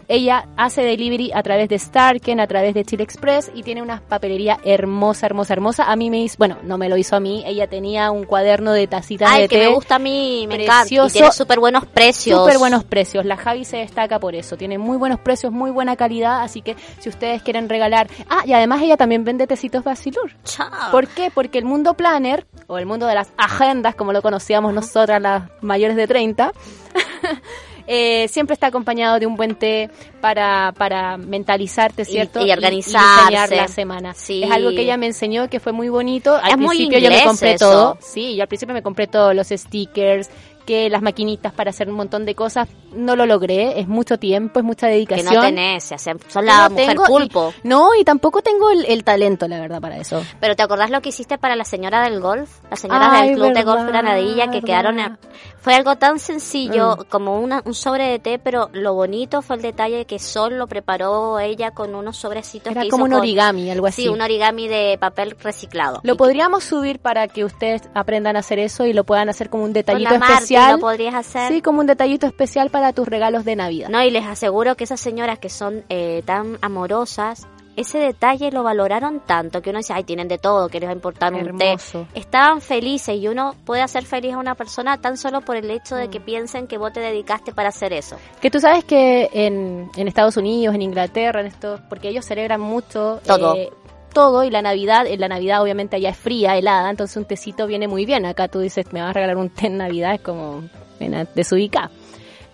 [0.09, 4.01] Ella hace delivery a través de Starken, a través de Chile Express y tiene una
[4.01, 5.85] papelería hermosa, hermosa, hermosa.
[5.85, 7.43] A mí me hizo, bueno, no me lo hizo a mí.
[7.47, 9.69] Ella tenía un cuaderno de tacitas Ay, de que té.
[9.69, 10.75] me gusta a mí, me encanta.
[10.75, 11.13] Y Precioso.
[11.13, 12.41] tiene súper buenos precios.
[12.41, 13.25] Súper buenos precios.
[13.25, 14.57] La Javi se destaca por eso.
[14.57, 16.43] Tiene muy buenos precios, muy buena calidad.
[16.43, 18.09] Así que si ustedes quieren regalar.
[18.29, 20.33] Ah, y además ella también vende tecitos Basilur.
[20.45, 20.69] Chao.
[20.91, 21.31] ¿Por qué?
[21.35, 25.45] Porque el mundo planner, o el mundo de las agendas, como lo conocíamos nosotras, las
[25.61, 26.53] mayores de 30,
[27.87, 32.41] eh, siempre está acompañado de un buen té para, para mentalizarte, Y- ¿cierto?
[32.41, 33.21] y Y, organizarse.
[33.31, 34.15] diseñar la semana.
[34.15, 34.43] Sí.
[34.43, 36.35] Es algo que ella me enseñó que fue muy bonito.
[36.37, 37.71] Al Es principio yo me compré eso.
[37.71, 37.99] todo.
[38.01, 40.31] Sí, yo al principio me compré todos los stickers,
[40.65, 42.67] que las maquinitas para hacer un montón de cosas.
[42.95, 45.35] No lo logré, es mucho tiempo, es mucha Que dedicación.
[45.35, 47.55] no tenés, son Que la no mujer tengo y- pulpo.
[47.65, 50.25] no, y tampoco tengo el, el talento, la verdad, para eso.
[50.41, 52.49] Pero ¿te acordás lo que hiciste para la señora del golf?
[52.71, 54.97] Las señoras Ay, del Club de Golf Granadilla que quedaron...
[54.97, 55.19] verdad.
[55.65, 57.05] Fue algo tan sencillo Mm.
[57.09, 60.59] como una, un sobre de té, pero lo bonito fue el detalle de que Sol
[60.59, 64.03] lo preparó ella con unos sobrecitos Era que como hizo un con- origami, algo así.
[64.03, 66.01] Sí, un origami de papel reciclado.
[66.03, 69.63] Lo podríamos subir para que ustedes aprendan a hacer eso y lo puedan hacer como
[69.65, 70.73] un con detallito la especial.
[70.73, 71.49] lo podrías hacer.
[71.51, 73.89] Sí, como un detallito especial para tus regalos de Navidad.
[73.89, 77.47] No, y les aseguro que esas señoras que son eh, tan amorosas,
[77.77, 80.93] ese detalle lo valoraron tanto que uno dice, ay, tienen de todo, que les va
[80.93, 81.77] a importar un té.
[82.15, 85.97] Estaban felices y uno puede hacer feliz a una persona tan solo por el hecho
[85.97, 86.25] de que Mm.
[86.25, 88.17] piensen que vos te dedicaste para hacer eso.
[88.41, 92.61] Que tú sabes que en, en Estados Unidos, en Inglaterra, en esto, porque ellos celebran
[92.61, 93.55] mucho Todo.
[93.57, 93.71] eh,
[94.13, 97.67] todo y la Navidad, en la Navidad obviamente allá es fría, helada, entonces un tecito
[97.67, 98.25] viene muy bien.
[98.27, 100.63] Acá tú dices, me vas a regalar un té en Navidad, es como
[101.01, 101.27] ven.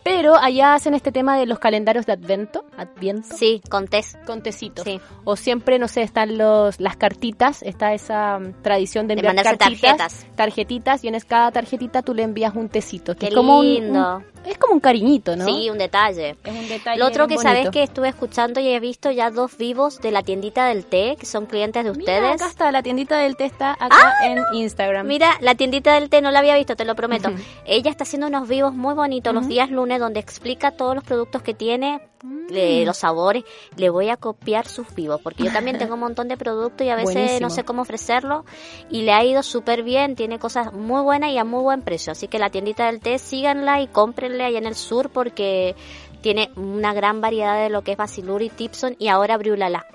[0.02, 3.36] Pero allá hacen este tema de los calendarios de Advento, Adviento.
[3.36, 4.16] Sí, con test.
[4.24, 4.84] Con tecitos.
[4.84, 5.00] Sí.
[5.24, 9.34] O siempre, no sé, están los las cartitas, está esa mm, tradición de De enviar
[9.36, 10.26] mandarse cartitas, tarjetas.
[10.36, 13.14] tarjetitas, y en cada tarjetita tú le envías un tecito.
[13.14, 14.16] Que Qué es como un- lindo.
[14.16, 15.44] un- es como un cariñito, ¿no?
[15.44, 16.36] Sí, un detalle.
[16.44, 19.58] Es un detalle Lo otro que sabes que estuve escuchando y he visto ya dos
[19.58, 22.34] vivos de la tiendita del té, que son clientes de Mira, ustedes.
[22.40, 25.06] acá está, la tiendita del té está acá en Instagram.
[25.06, 27.28] Mira, la tiendita del té no la había visto, te lo prometo.
[27.66, 31.42] Ella está haciendo unos vivos muy bonitos los días lunes donde explica todos los productos
[31.42, 32.46] que tiene, Mm.
[32.52, 33.44] eh, los sabores.
[33.76, 36.90] Le voy a copiar sus vivos porque yo también tengo un montón de productos y
[36.90, 37.40] a veces Buenísimo.
[37.40, 38.44] no sé cómo ofrecerlo
[38.90, 42.12] y le ha ido súper bien, tiene cosas muy buenas y a muy buen precio.
[42.12, 45.74] Así que la tiendita del té síganla y cómprenle allá en el sur porque
[46.20, 49.86] tiene una gran variedad de lo que es Basilur y Tipson y ahora Briulala.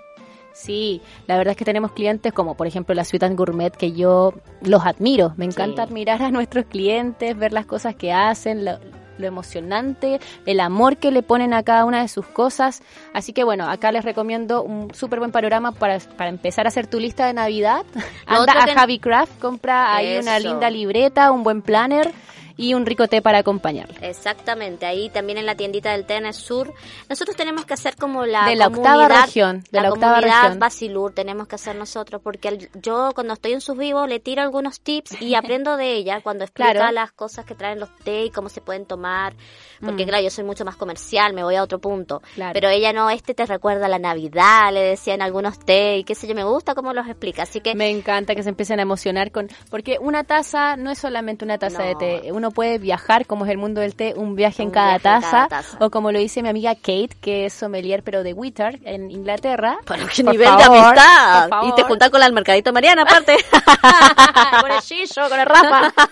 [0.51, 4.33] Sí, la verdad es que tenemos clientes como por ejemplo la and Gourmet que yo
[4.61, 5.33] los admiro.
[5.35, 5.89] Me encanta Sí.
[5.89, 8.79] admirar a nuestros clientes, ver las cosas que hacen, lo,
[9.17, 12.81] lo emocionante, el amor que le ponen a cada una de sus cosas.
[13.13, 16.87] Así que bueno, acá les recomiendo un súper buen panorama para, para empezar a hacer
[16.87, 17.85] tu lista de Navidad.
[18.25, 22.11] Anda a Javi Craft, compra ahí una linda libreta, un buen planner
[22.57, 23.95] y un rico té para acompañarlo.
[24.01, 26.73] Exactamente, ahí también en la tiendita del té en el sur.
[27.09, 30.41] Nosotros tenemos que hacer como la De la octava comunidad- región, de la octava comunidad
[30.43, 30.59] región.
[30.59, 34.79] Basilur tenemos que hacer nosotros, porque yo cuando estoy en sus vivos le tiro algunos
[34.81, 36.91] tips y aprendo de ella cuando explica Claro.
[36.91, 39.35] las cosas que traen los té y cómo se pueden tomar,
[39.81, 40.07] porque Mm.
[40.09, 42.53] claro, yo soy mucho más comercial, me voy a otro punto, Claro.
[42.53, 46.27] pero ella no, este te recuerda la Navidad, le decían algunos té y qué sé
[46.27, 49.31] yo, me gusta cómo los explica, así que Me encanta que se empiecen a emocionar
[49.31, 53.45] con porque una taza no es solamente una taza de té, uno puede viajar como
[53.45, 55.77] es el mundo del té, un viaje en Un cada, viaje taza, cada taza.
[55.79, 59.79] o como lo dice mi amiga Kate, que es sommelier pero de Witter en Inglaterra.
[59.87, 61.49] Pero qué Por nivel favor, de amistad.
[61.63, 63.37] Y te juntas con la mercadito Mariana, aparte.
[64.61, 65.93] con el Gillo, con el Rafa.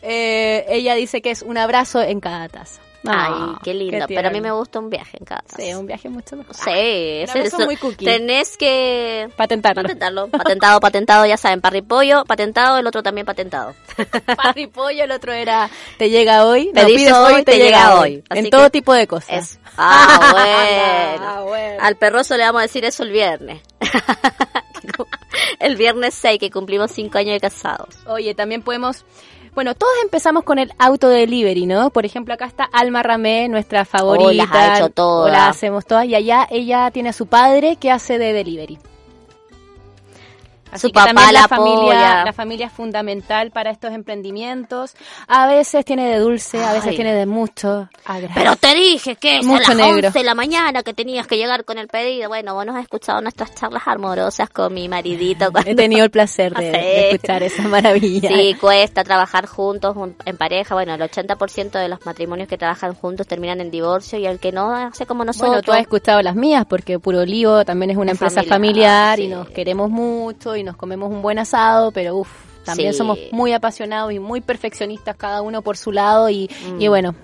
[0.00, 2.80] Eh, ella dice que es un abrazo en cada taza.
[3.10, 4.06] Ay, Ah, qué lindo.
[4.06, 5.56] qué pero a mí me gusta un viaje en casa.
[5.56, 6.54] Sí, un viaje mucho mejor.
[6.54, 8.04] Sí, eso- muy cookie.
[8.04, 9.82] tenés que Patentarlo.
[9.82, 10.28] patentarlo.
[10.28, 11.60] Patentado, patentado, ya saben.
[11.60, 13.74] Parripollo, patentado, el otro también patentado.
[14.36, 18.22] Parripollo, el otro era te llega hoy, Pedís pides hoy, te llega hoy.
[18.28, 19.58] Así En que- todo tipo de cosas.
[19.80, 21.24] Ah, bueno.
[21.28, 21.76] Ah, bueno.
[21.84, 23.62] Al perroso le vamos a decir eso el viernes.
[25.60, 27.88] el viernes 6, que cumplimos 5 años de casados.
[28.06, 29.04] Oye, también podemos...
[29.58, 31.90] Bueno, todos empezamos con el auto delivery, ¿no?
[31.90, 34.24] Por ejemplo, acá está Alma Ramé, nuestra favorita.
[34.24, 35.28] Oh, las ha hecho todas.
[35.28, 36.04] O las hacemos todas.
[36.04, 38.78] Y allá ella tiene a su padre que hace de delivery.
[40.70, 44.94] Así Su que papá también la la familia, la familia es fundamental para estos emprendimientos.
[45.26, 46.96] A veces tiene de dulce, a veces Ay.
[46.96, 47.88] tiene de mucho.
[48.04, 48.30] a gratis.
[48.34, 50.08] Pero te dije que es a Mucho las negro.
[50.08, 52.28] 11 de la mañana que tenías que llegar con el pedido.
[52.28, 55.50] Bueno, vos no has escuchado nuestras charlas amorosas con mi maridito.
[55.50, 58.28] cuando- He tenido el placer de, escuchar esa maravilla.
[58.28, 60.74] Sí, cuesta trabajar juntos un- en pareja.
[60.74, 64.52] Bueno, el 80% de los matrimonios que trabajan juntos terminan en divorcio y el que
[64.52, 65.48] no hace como nosotros.
[65.50, 69.18] Bueno, tú has escuchado las mías porque Puro Olivo también es una Es empresa familiar,
[69.20, 72.28] y nos queremos mucho y nos comemos un buen asado, pero uff,
[72.64, 72.98] también Sí.
[72.98, 77.14] somos muy apasionados y muy perfeccionistas cada uno por su lado y, y bueno.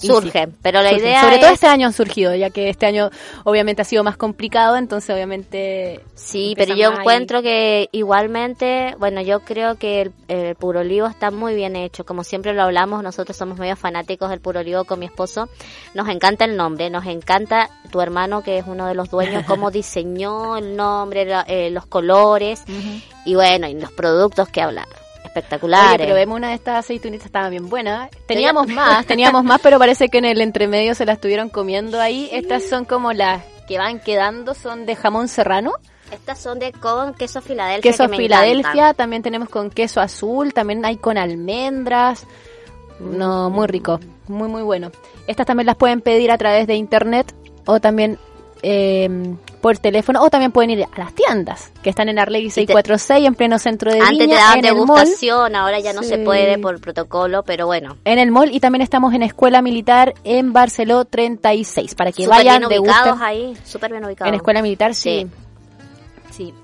[0.00, 1.06] Y Surge, sí, pero la surgen.
[1.06, 3.10] idea Sobre todo es- este año han surgido, ya que este año
[3.44, 6.00] obviamente ha sido más complicado, entonces obviamente...
[6.14, 11.30] Sí, pero yo encuentro que igualmente, bueno, yo creo que el, el puro olivo está
[11.30, 12.04] muy bien hecho.
[12.04, 15.48] Como siempre lo hablamos, nosotros somos medio fanáticos del puro olivo con mi esposo.
[15.94, 19.70] Nos encanta el nombre, nos encanta tu hermano, que es uno de los dueños, cómo
[19.72, 22.62] diseñó el nombre, la- eh, los colores
[23.24, 24.86] y bueno, y los productos que hablar.
[25.28, 25.90] Espectaculares.
[25.90, 28.08] Oye, pero vemos una de estas aceitunitas, estaba bien buena.
[28.26, 32.28] Teníamos más, teníamos más, pero parece que en el entremedio se las estuvieron comiendo ahí.
[32.32, 35.72] Estas son como las que van quedando, son de jamón serrano.
[36.10, 37.90] Estas son de con queso Filadelfia.
[37.90, 38.94] Queso que me Filadelfia, encantan.
[38.94, 42.26] también tenemos con queso azul, también hay con almendras.
[42.98, 44.90] No, muy rico, muy muy bueno.
[45.26, 47.34] Estas también las pueden pedir a través de internet
[47.66, 48.18] o también
[48.62, 49.08] eh,
[49.60, 53.34] por teléfono o también pueden ir a las tiendas que están en Arlegui 646 en
[53.34, 56.08] pleno centro de Antes te Viña, daban degustación, ahora ya no Sí.
[56.10, 57.96] se puede por protocolo, pero bueno.
[58.04, 62.38] En el mall y también estamos en Escuela Militar en Barceló 36 para que Súper
[62.38, 64.28] vayan, bien ubicados ahí, súper bien ubicados.
[64.28, 65.26] En Escuela Militar, sí.
[66.30, 66.54] Sí.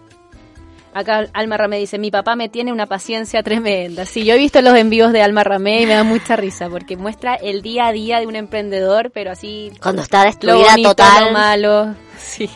[0.97, 4.07] Acá Alma Ramé dice, mi papá me tiene una paciencia tremenda.
[4.07, 6.97] Sí, yo he visto los envíos de Alma Ramé y me da mucha risa porque
[6.97, 9.73] muestra el día a día de un emprendedor, pero así...
[9.83, 11.25] Cuando está lo destruida bonito, total.
[11.25, 11.95] lo malo.
[12.17, 12.49] Sí.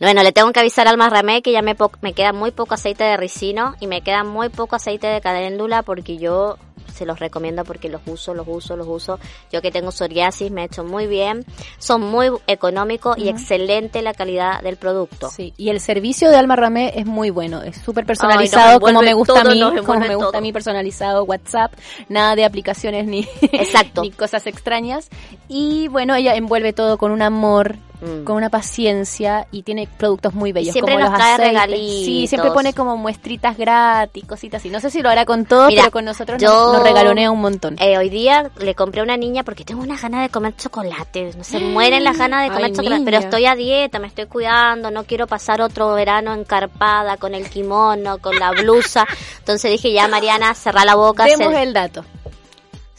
[0.00, 1.74] Bueno, le tengo que avisar al Ramé que ya me,
[2.14, 6.18] queda muy poco aceite de ricino y me queda muy poco aceite de caléndula porque
[6.18, 6.56] yo
[6.92, 9.18] se los recomiendo porque los uso, los uso, los uso.
[9.50, 11.44] Yo que tengo psoriasis me he hecho muy bien.
[11.78, 15.30] Son muy económicos y excelente la calidad del producto.
[15.30, 19.14] Sí, y el servicio de Alma Ramé es muy bueno, es súper personalizado como me
[19.14, 20.38] gusta a mí, como me gusta todo.
[20.38, 21.72] a mí personalizado WhatsApp,
[22.08, 23.20] nada de aplicaciones ni,
[23.52, 24.02] Exacto.
[24.02, 25.08] ni cosas extrañas.
[25.48, 28.24] Y bueno, ella envuelve todo con un amor, Mm.
[28.24, 30.72] con una paciencia y tiene productos muy bellos.
[30.72, 32.04] siempre como nos los trae regalitos.
[32.04, 34.70] Sí, siempre pone como muestritas gratis, cositas así.
[34.70, 37.30] No sé si lo hará con todo, Mira, pero con nosotros yo- nos, nos regalonea
[37.30, 37.76] un montón.
[37.78, 41.30] Eh, hoy día le compré a una niña porque tengo unas ganas de comer chocolate.
[41.36, 42.94] No se mueren las ganas de comer Ay, chocolate.
[42.96, 43.04] niña.
[43.04, 44.90] Pero estoy a dieta, me estoy cuidando.
[44.90, 49.06] No quiero pasar otro verano encarpada con el kimono, con la blusa.
[49.38, 51.24] Entonces dije, ya Mariana, cerra la boca.
[51.26, 52.04] Demos el dato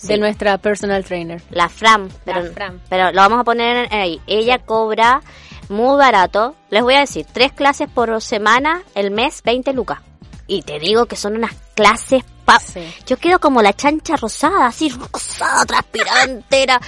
[0.04, 0.08] Sí.
[0.10, 1.42] de nuestra personal trainer.
[1.50, 2.10] La Fran.
[2.26, 2.82] Pero, La Fran.
[2.90, 4.22] pero lo vamos a poner en- ahí.
[4.28, 5.22] Ella cobra
[5.70, 6.56] muy barato.
[6.70, 10.00] Les voy a decir, tres clases por semana, el mes, 20 lucas.
[10.46, 12.24] Y te digo que son unas clases...
[12.44, 12.82] Pa Sí.
[13.08, 16.82] Yo quedo como la chancha rosada, así rosada, transpirada entera.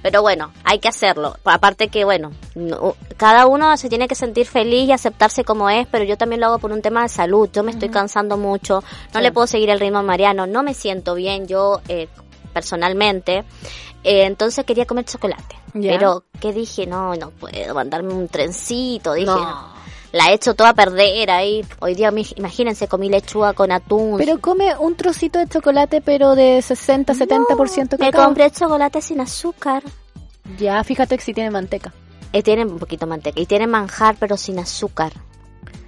[0.00, 1.36] Pero bueno, hay que hacerlo.
[1.44, 5.86] Aparte que, bueno, no- cada uno se tiene que sentir feliz y aceptarse como es,
[5.88, 7.50] pero yo también lo hago por un tema de salud.
[7.52, 9.22] Yo me estoy cansando mucho, no Sí.
[9.22, 12.08] le puedo seguir el ritmo a Mariano, no me siento bien yo eh,
[12.52, 13.44] personalmente.
[14.04, 15.56] Eh, entonces quería comer chocolate.
[15.72, 16.86] Pero, ¿qué dije?
[16.86, 19.14] No, no puedo mandarme un trencito.
[19.14, 19.38] Dije, No.
[19.38, 19.72] no.
[20.12, 21.64] La he hecho toda a perder ahí.
[21.80, 24.18] Hoy día, imagínense, comí lechuga con atún.
[24.18, 28.26] Pero come un trocito de chocolate, pero de 60, 70% Me cacao.
[28.26, 29.82] compré chocolate sin azúcar.
[30.58, 31.94] Ya, fíjate que si tiene manteca.
[32.34, 33.40] Eh, tiene un poquito de manteca.
[33.40, 35.12] Y tiene manjar, pero sin azúcar.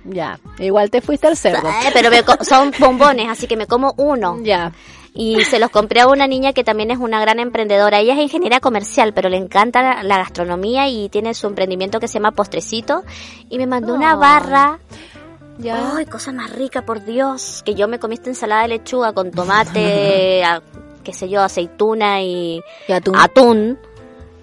[0.06, 1.68] Ya, igual te fuiste al cerdo.
[1.68, 4.38] Eh, pero me co- son bombones, así que me como uno.
[4.42, 4.72] Ya.
[5.16, 8.00] Y se los compré a una niña que también es una gran emprendedora.
[8.00, 12.14] Ella es ingeniera comercial, pero le encanta la, gastronomía y tiene su emprendimiento que se
[12.14, 13.04] llama Postrecito.
[13.48, 14.80] Y me mandó una barra.
[15.58, 15.96] Ya.
[15.96, 17.62] ¡Ay, cosa más rica, por Dios!
[17.64, 20.62] Que yo me comí esta ensalada de lechuga con tomate, a-
[21.04, 23.14] qué sé yo, aceituna y Y atún.
[23.16, 23.78] atún.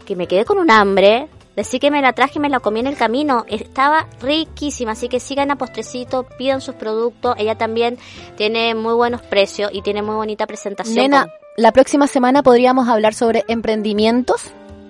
[0.05, 1.27] Que me quedé con un hambre.
[1.61, 3.45] Decí que me la traje y me la comí en el camino.
[3.47, 7.35] Estaba riquísima, así que sigan a Postrecito, pidan sus productos.
[7.37, 7.99] Ella también
[8.35, 10.95] tiene muy buenos precios y tiene muy bonita presentación.
[10.95, 14.47] Nena, con- la próxima semana podríamos hablar sobre emprendimientos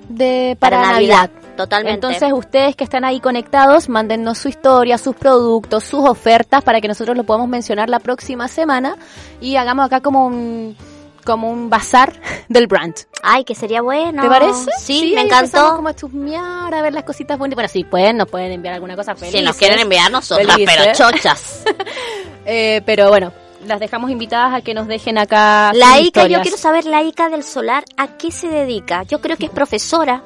[0.08, 1.30] de para, para, Navidad.
[1.58, 1.96] Totalmente.
[1.96, 6.88] Entonces, ustedes que están ahí conectados, mándennos su historia, sus productos, sus ofertas para que
[6.88, 8.96] nosotros lo podamos mencionar la próxima semana
[9.42, 10.78] y hagamos acá como un
[11.22, 12.14] como un bazar
[12.50, 12.96] del brand.
[13.24, 14.22] Ay, que sería bueno.
[14.24, 14.70] ¿Te parece?
[14.80, 15.76] Sí, me encantó.
[15.76, 17.56] como a chusmear, a ver las cositas bonitas.
[17.56, 19.16] Bueno, sí, pueden, nos pueden enviar alguna cosa.
[19.16, 20.76] Si nos quieren enviar nosotras, Felices.
[20.78, 21.64] pero chochas.
[22.44, 23.32] Eh, pero bueno,
[23.68, 25.72] las dejamos invitadas a que nos dejen acá.
[25.76, 29.04] La sus Ica, yo quiero saber la Ica del Solar, ¿a qué se dedica?
[29.04, 30.24] Yo creo que es profesora.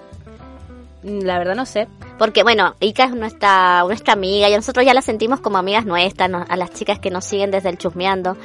[1.03, 1.89] Mm, La verdad no sé.
[2.17, 6.29] Porque, bueno, Ica es nuestra, nuestra amiga y nosotros ya la sentimos como amigas nuestras,
[6.29, 8.37] no- a las chicas que nos siguen desde el chusmeando.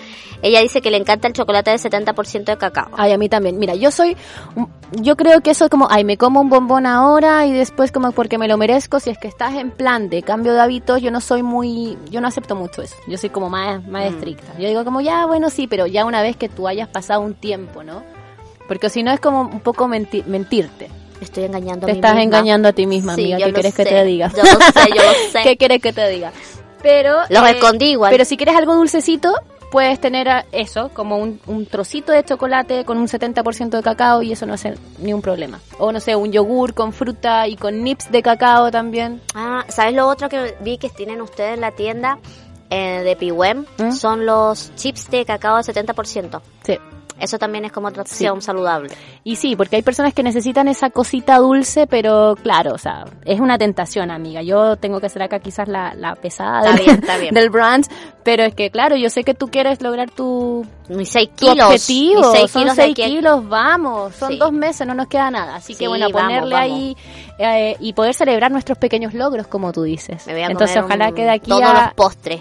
[0.43, 2.89] Ella dice que le encanta el chocolate de 70% de cacao.
[2.97, 3.59] Ay, a mí también.
[3.61, 4.17] Mira, yo soy,
[4.57, 4.69] un-
[5.01, 8.11] yo creo que eso es como, ay, me como un bombón ahora y después como
[8.11, 8.99] porque me lo merezco.
[8.99, 12.21] Si es que estás en plan de cambio de hábitos, yo no soy muy, yo
[12.21, 12.97] no acepto mucho eso.
[13.07, 14.15] Yo soy como más, más Mm.
[14.15, 14.53] estricta.
[14.59, 17.35] Yo digo como, ya, bueno, sí, pero ya una vez que tú hayas pasado un
[17.35, 18.03] tiempo, ¿no?
[18.67, 20.91] Porque si no es como un poco menti- mentirte.
[21.21, 22.23] Estoy engañando Te a mí estás misma.
[22.23, 23.47] engañando a ti misma, Sí, amiga.
[23.47, 24.33] ¿Qué quieres que te diga?
[24.37, 25.41] Yo lo sé, yo lo sé.
[25.43, 26.33] ¿Qué quieres que te diga?
[26.83, 28.11] Pero Los eh, escondí igual.
[28.11, 29.35] Pero si quieres algo dulcecito,
[29.71, 34.33] puedes tener eso, como un, un trocito de chocolate con un 70% de cacao y
[34.33, 35.61] eso no hace ni un problema.
[35.79, 39.21] O no sé, un yogur con fruta y con nips de cacao también.
[39.35, 42.19] Ah, ¿sabes lo otro que vi que tienen ustedes en la tienda
[42.71, 43.67] eh, de Piwem?
[43.79, 43.93] ¿Mm?
[43.93, 46.41] Son los chips de cacao de 70%.
[46.65, 46.79] Sí.
[47.21, 48.91] Eso también es como otra opción saludable.
[49.25, 53.41] Y sí, porque hay personas que necesitan esa cosita dulce, pero claro, o sea, es
[53.41, 54.43] una tentación, amiga.
[54.43, 57.35] Yo tengo que ser acá quizás la, la pesada Está del, bien, está bien.
[57.35, 57.87] del brand,
[58.25, 61.67] pero es que claro, yo sé que tú quieres lograr tu, Mis 6 tu kilos.
[61.67, 62.21] objetivo.
[62.21, 64.15] mis seis son kilos de 6 aquí a- kilos, vamos.
[64.17, 64.37] Son Sí.
[64.39, 65.57] dos meses, no nos queda nada.
[65.57, 66.71] Así que Sí, bueno, vamos, ponerle vamos.
[66.73, 66.97] ahí
[67.39, 70.27] eh, y poder celebrar nuestros pequeños logros, como tú dices.
[70.27, 71.85] Me voy a Entonces, comer ojalá un- que de aquí todos a...
[71.85, 72.41] los postres.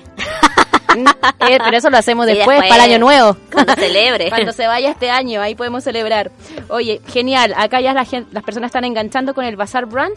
[0.95, 3.37] Eh, pero eso lo hacemos después, después, para el año nuevo.
[3.51, 4.29] cuando celebre.
[4.29, 6.31] Cuando se vaya este año, ahí podemos celebrar.
[6.69, 7.53] Oye, genial.
[7.57, 10.15] Acá ya la gen- las personas están enganchando con el Bazar Brand.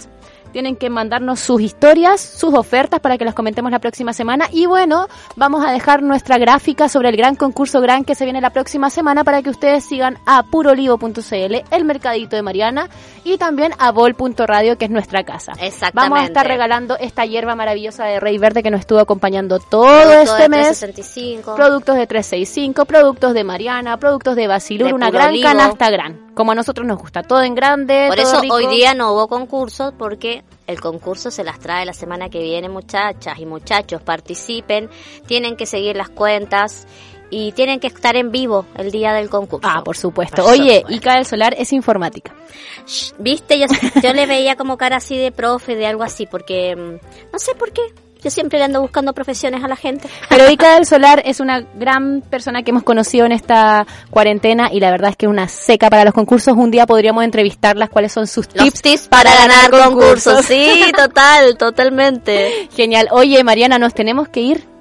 [0.53, 4.48] Tienen que mandarnos sus historias, sus ofertas para que las comentemos la próxima semana.
[4.53, 8.40] Y bueno, vamos a dejar nuestra gráfica sobre el gran concurso gran que se viene
[8.40, 12.88] la próxima semana para que ustedes sigan a purolivo.cl, el mercadito de Mariana
[13.24, 15.53] y también a bol.radio que es nuestra casa.
[15.61, 16.11] Exactamente.
[16.11, 19.86] Vamos a estar regalando esta hierba maravillosa de Rey Verde que nos estuvo acompañando todo
[19.86, 20.78] Producto este de mes.
[20.80, 21.55] 365.
[21.55, 25.48] Productos de 365, productos de Mariana, productos de Basilur, De una gran Olivo.
[25.48, 26.31] canasta gran.
[26.34, 28.54] Como a nosotros nos gusta, todo en grande, Por todo eso rico.
[28.54, 32.68] hoy día no hubo concurso porque el concurso se las trae la semana que viene,
[32.68, 34.00] muchachas y muchachos.
[34.02, 34.88] Participen,
[35.26, 36.86] tienen que seguir las cuentas
[37.28, 39.66] y tienen que estar en vivo el día del concurso.
[39.70, 40.44] Ah, por supuesto.
[40.44, 42.34] Oye, Ica del Solar es informática.
[42.86, 43.66] Shh, Viste, yo,
[44.02, 47.54] yo le veía como cara así de profe, de algo así, porque mm, no sé
[47.54, 47.82] por qué.
[48.22, 50.08] Yo siempre le ando buscando profesiones a la gente.
[50.28, 54.80] Pero Ica del Solar es una gran persona que hemos conocido en esta cuarentena y
[54.80, 56.56] la verdad es que es una seca para los concursos.
[56.56, 60.44] Un día podríamos entrevistarlas cuáles son sus Los tips, tips para ganar concursos.
[60.44, 62.68] Sí, total, totalmente.
[62.76, 63.08] Genial.
[63.10, 64.71] Oye, Mariana, nos tenemos que ir.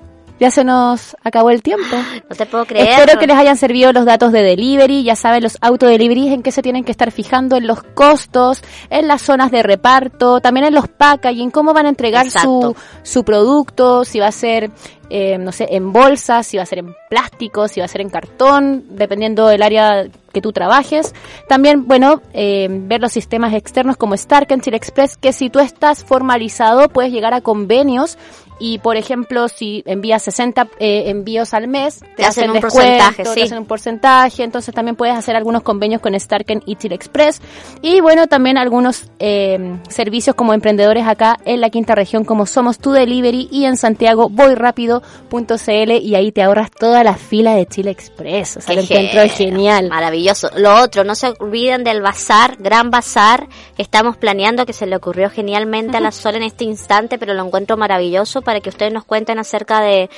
[0.41, 1.95] Ya se nos acabó el tiempo.
[2.27, 2.89] No te puedo creer.
[2.89, 5.03] Espero que les hayan servido los datos de delivery.
[5.03, 9.07] Ya saben, los autodeliveries en qué se tienen que estar fijando en los costos, en
[9.07, 12.75] las zonas de reparto, también en los packaging, cómo van a entregar su, Exacto.
[13.03, 14.71] su producto, si va a ser,
[15.11, 18.01] eh, no sé, en bolsas, si va a ser en plástico, si va a ser
[18.01, 21.13] en cartón, dependiendo del área que tú trabajes.
[21.47, 26.89] También, bueno, eh, ver los sistemas externos como Chile Express, que si tú estás formalizado
[26.89, 28.17] puedes llegar a convenios
[28.61, 33.23] y, por ejemplo, si envías 60 eh, envíos al mes, te, Te hacen un porcentaje,
[33.23, 37.41] te hacen un porcentaje, entonces también puedes hacer algunos convenios con Starken y Chile Express.
[37.81, 42.77] Y bueno, también algunos eh, servicios como emprendedores acá en la quinta región, como Somos
[42.77, 47.91] Tu Delivery y en Santiago voyrapido.cl y ahí te ahorras toda la fila de Chile
[47.91, 48.57] Express.
[48.57, 49.89] O sea, lo encuentro gen- genial.
[49.89, 50.49] Maravilloso.
[50.57, 54.95] Lo otro, no se olviden del bazar, gran bazar que estamos planeando, que se le
[54.95, 58.91] ocurrió genialmente a la Sol en este instante, pero lo encuentro maravilloso para que ustedes
[58.91, 60.09] nos cuenten acerca de,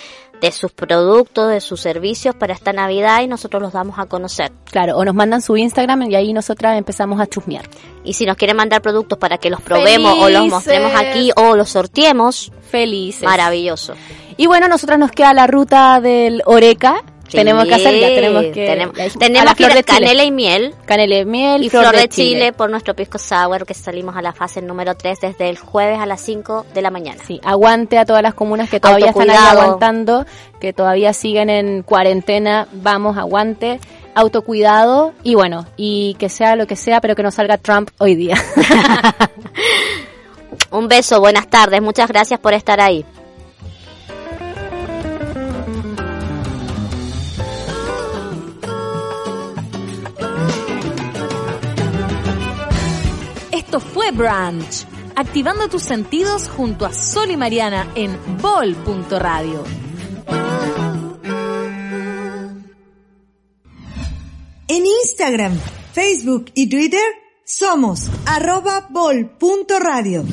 [0.41, 4.51] de sus productos, de sus servicios para esta Navidad y nosotros los damos a conocer.
[4.71, 7.65] Claro, o nos mandan su Instagram y ahí nosotras empezamos a chusmear.
[8.03, 11.55] Y si nos quieren mandar productos para que los probemos o los mostremos aquí o
[11.55, 13.23] los sorteemos, Felices.
[13.23, 13.93] maravilloso.
[14.36, 17.03] Y bueno, nosotras nos queda la ruta del Oreca.
[17.34, 18.67] Sí, tenemos que hacer, ya tenemos que...
[18.67, 20.75] Tenemos, tenemos que flor ir canela y miel.
[20.86, 22.53] Canela y miel, y Flor, de Chile.
[22.53, 26.05] por nuestro pisco sour que salimos a la fase número 3 desde el jueves a
[26.05, 27.19] las 5 de la mañana.
[27.25, 30.27] Sí, aguante a todas las comunas que todavía están ahí aguantando,
[30.61, 32.67] que todavía siguen en cuarentena.
[32.71, 33.79] Vamos, aguante,
[34.13, 38.13] autocuidado y bueno, y que sea lo que sea, pero que no salga Trump hoy
[38.13, 38.36] día.
[40.69, 43.03] Un beso, buenas tardes, muchas gracias por estar ahí.
[53.80, 59.63] Fue Brunch, activando tus sentidos junto a Sol y Mariana en bol.radio.
[64.67, 65.57] En Instagram,
[65.93, 67.03] Facebook y Twitter
[67.45, 70.24] somos arroba bol.radio.